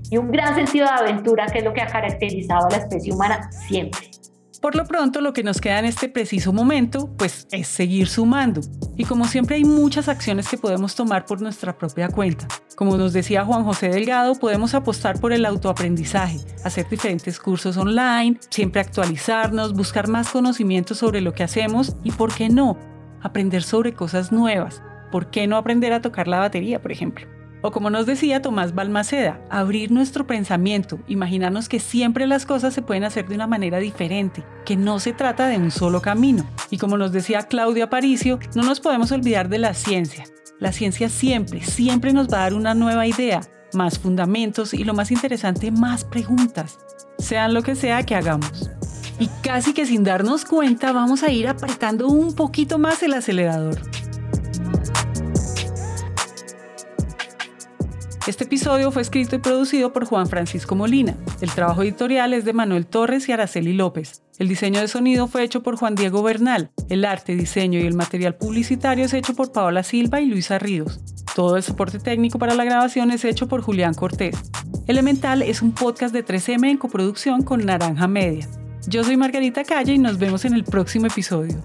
y 0.09 0.17
un 0.17 0.31
gran 0.31 0.55
sentido 0.55 0.85
de 0.85 0.91
aventura 0.91 1.45
que 1.47 1.59
es 1.59 1.63
lo 1.63 1.73
que 1.73 1.81
ha 1.81 1.87
caracterizado 1.87 2.67
a 2.67 2.71
la 2.71 2.77
especie 2.77 3.13
humana 3.13 3.49
siempre. 3.51 4.09
Por 4.61 4.75
lo 4.75 4.83
pronto, 4.83 5.21
lo 5.21 5.31
que 5.31 5.41
nos 5.41 5.61
queda 5.61 5.79
en 5.79 5.85
este 5.85 6.09
preciso 6.09 6.51
momento, 6.51 7.09
pues 7.17 7.47
es 7.51 7.65
seguir 7.67 8.09
sumando. 8.09 8.59
Y 8.97 9.05
como 9.05 9.23
siempre 9.25 9.55
hay 9.55 9.63
muchas 9.63 10.09
acciones 10.09 10.49
que 10.49 10.57
podemos 10.57 10.95
tomar 10.95 11.25
por 11.25 11.41
nuestra 11.41 11.77
propia 11.77 12.09
cuenta. 12.09 12.45
Como 12.75 12.97
nos 12.97 13.13
decía 13.13 13.45
Juan 13.45 13.63
José 13.63 13.87
Delgado, 13.87 14.35
podemos 14.35 14.73
apostar 14.73 15.17
por 15.21 15.31
el 15.31 15.45
autoaprendizaje, 15.45 16.39
hacer 16.65 16.89
diferentes 16.89 17.39
cursos 17.39 17.77
online, 17.77 18.37
siempre 18.49 18.81
actualizarnos, 18.81 19.73
buscar 19.73 20.09
más 20.09 20.29
conocimiento 20.29 20.93
sobre 20.93 21.21
lo 21.21 21.33
que 21.33 21.43
hacemos 21.43 21.95
y, 22.03 22.11
¿por 22.11 22.33
qué 22.33 22.49
no?, 22.49 22.77
aprender 23.21 23.63
sobre 23.63 23.93
cosas 23.93 24.33
nuevas. 24.33 24.81
¿Por 25.09 25.31
qué 25.31 25.47
no 25.47 25.55
aprender 25.55 25.93
a 25.93 26.01
tocar 26.01 26.27
la 26.27 26.39
batería, 26.39 26.81
por 26.81 26.91
ejemplo? 26.91 27.38
O 27.61 27.71
como 27.71 27.89
nos 27.89 28.05
decía 28.05 28.41
Tomás 28.41 28.73
Balmaceda, 28.73 29.41
abrir 29.49 29.91
nuestro 29.91 30.25
pensamiento, 30.25 30.99
imaginarnos 31.07 31.67
que 31.67 31.79
siempre 31.79 32.25
las 32.25 32.45
cosas 32.45 32.73
se 32.73 32.81
pueden 32.81 33.03
hacer 33.03 33.27
de 33.27 33.35
una 33.35 33.47
manera 33.47 33.79
diferente, 33.79 34.43
que 34.65 34.77
no 34.77 34.99
se 34.99 35.13
trata 35.13 35.47
de 35.47 35.57
un 35.57 35.71
solo 35.71 36.01
camino. 36.01 36.45
Y 36.69 36.77
como 36.77 36.97
nos 36.97 37.11
decía 37.11 37.43
Claudia 37.43 37.85
Aparicio, 37.85 38.39
no 38.55 38.63
nos 38.63 38.79
podemos 38.79 39.11
olvidar 39.11 39.49
de 39.49 39.57
la 39.57 39.73
ciencia. 39.73 40.23
La 40.59 40.71
ciencia 40.71 41.09
siempre, 41.09 41.61
siempre 41.61 42.13
nos 42.13 42.27
va 42.27 42.39
a 42.39 42.41
dar 42.41 42.53
una 42.53 42.73
nueva 42.73 43.07
idea, 43.07 43.41
más 43.73 43.99
fundamentos 43.99 44.73
y 44.73 44.83
lo 44.83 44.93
más 44.93 45.11
interesante, 45.11 45.71
más 45.71 46.03
preguntas, 46.03 46.79
sean 47.17 47.53
lo 47.53 47.61
que 47.61 47.75
sea 47.75 48.03
que 48.03 48.15
hagamos. 48.15 48.69
Y 49.19 49.27
casi 49.43 49.73
que 49.73 49.85
sin 49.85 50.05
darnos 50.05 50.45
cuenta 50.45 50.93
vamos 50.93 51.23
a 51.23 51.31
ir 51.31 51.47
apretando 51.47 52.07
un 52.07 52.33
poquito 52.35 52.77
más 52.79 53.03
el 53.03 53.13
acelerador. 53.13 53.79
Este 58.29 58.43
episodio 58.43 58.91
fue 58.91 59.01
escrito 59.01 59.35
y 59.35 59.39
producido 59.39 59.91
por 59.91 60.05
Juan 60.05 60.27
Francisco 60.27 60.75
Molina. 60.75 61.17
El 61.41 61.49
trabajo 61.49 61.81
editorial 61.81 62.31
es 62.35 62.45
de 62.45 62.53
Manuel 62.53 62.85
Torres 62.85 63.27
y 63.27 63.31
Araceli 63.31 63.73
López. 63.73 64.21
El 64.37 64.47
diseño 64.47 64.81
de 64.81 64.87
sonido 64.87 65.25
fue 65.25 65.41
hecho 65.41 65.63
por 65.63 65.77
Juan 65.77 65.95
Diego 65.95 66.21
Bernal. 66.21 66.69
El 66.89 67.05
arte, 67.05 67.35
diseño 67.35 67.79
y 67.79 67.87
el 67.87 67.95
material 67.95 68.35
publicitario 68.35 69.05
es 69.05 69.15
hecho 69.15 69.33
por 69.33 69.51
Paola 69.51 69.81
Silva 69.81 70.21
y 70.21 70.27
Luisa 70.27 70.59
Ríos. 70.59 70.99
Todo 71.33 71.57
el 71.57 71.63
soporte 71.63 71.97
técnico 71.97 72.37
para 72.37 72.53
la 72.53 72.65
grabación 72.65 73.09
es 73.09 73.25
hecho 73.25 73.47
por 73.47 73.63
Julián 73.63 73.95
Cortés. 73.95 74.37
Elemental 74.85 75.41
es 75.41 75.63
un 75.63 75.71
podcast 75.71 76.13
de 76.13 76.23
3M 76.23 76.69
en 76.69 76.77
coproducción 76.77 77.41
con 77.41 77.65
Naranja 77.65 78.07
Media. 78.07 78.47
Yo 78.85 79.03
soy 79.03 79.17
Margarita 79.17 79.63
Calle 79.63 79.93
y 79.93 79.97
nos 79.97 80.19
vemos 80.19 80.45
en 80.45 80.53
el 80.53 80.65
próximo 80.65 81.07
episodio. 81.07 81.63